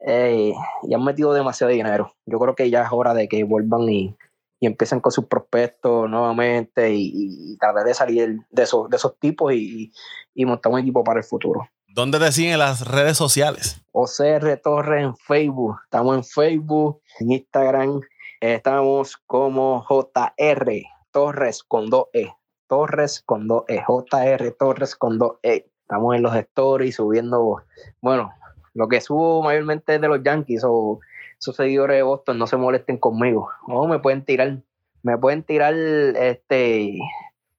[0.00, 0.52] eh,
[0.82, 2.14] y han metido demasiado dinero.
[2.26, 4.16] Yo creo que ya es hora de que vuelvan y,
[4.62, 9.52] y empiezan con sus prospectos nuevamente y, tratar de salir de esos, de esos tipos
[9.52, 9.92] y,
[10.36, 11.68] montar un equipo para el futuro.
[11.88, 13.82] ¿Dónde te siguen las redes sociales?
[13.90, 15.76] OCR Torres en Facebook.
[15.84, 18.00] Estamos en Facebook, en Instagram.
[18.40, 20.82] Estamos como JR
[21.12, 22.34] Torres con 2E.
[22.66, 23.84] Torres con 2E.
[23.86, 25.66] JR Torres con 2E.
[25.82, 27.62] Estamos en los stories subiendo,
[28.00, 28.32] bueno,
[28.74, 31.00] lo que subo mayormente es de los Yankees o
[31.38, 33.50] esos seguidores de Boston no se molesten conmigo.
[33.68, 34.58] O me pueden tirar,
[35.02, 36.98] me pueden tirar, este,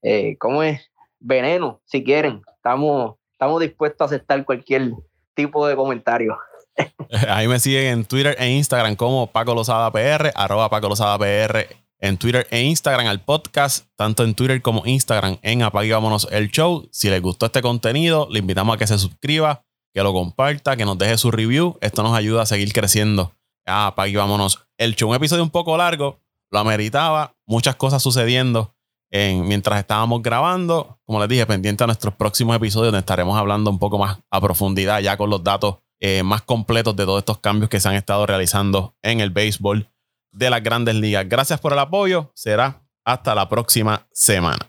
[0.01, 0.89] eh, ¿cómo es?
[1.23, 2.41] veneno, si quieren.
[2.55, 4.91] Estamos, estamos dispuestos a aceptar cualquier
[5.33, 6.37] tipo de comentario.
[7.29, 11.82] Ahí me siguen en Twitter e Instagram como Paco Lozada PR, arroba Paco Lozada PR
[12.03, 16.51] en Twitter e Instagram al podcast, tanto en Twitter como Instagram en Apague Vámonos el
[16.51, 16.89] Show.
[16.91, 19.63] Si les gustó este contenido, le invitamos a que se suscriba,
[19.93, 21.77] que lo comparta, que nos deje su review.
[21.79, 23.31] Esto nos ayuda a seguir creciendo.
[23.65, 25.11] Apague Vámonos el Show.
[25.11, 26.19] Un episodio un poco largo,
[26.51, 28.75] lo ameritaba, muchas cosas sucediendo
[29.09, 30.99] en, mientras estábamos grabando.
[31.05, 34.41] Como les dije, pendiente a nuestros próximos episodios, donde estaremos hablando un poco más a
[34.41, 37.95] profundidad, ya con los datos eh, más completos de todos estos cambios que se han
[37.95, 39.89] estado realizando en el béisbol
[40.33, 41.27] de las grandes ligas.
[41.27, 42.31] Gracias por el apoyo.
[42.35, 44.67] Será hasta la próxima semana.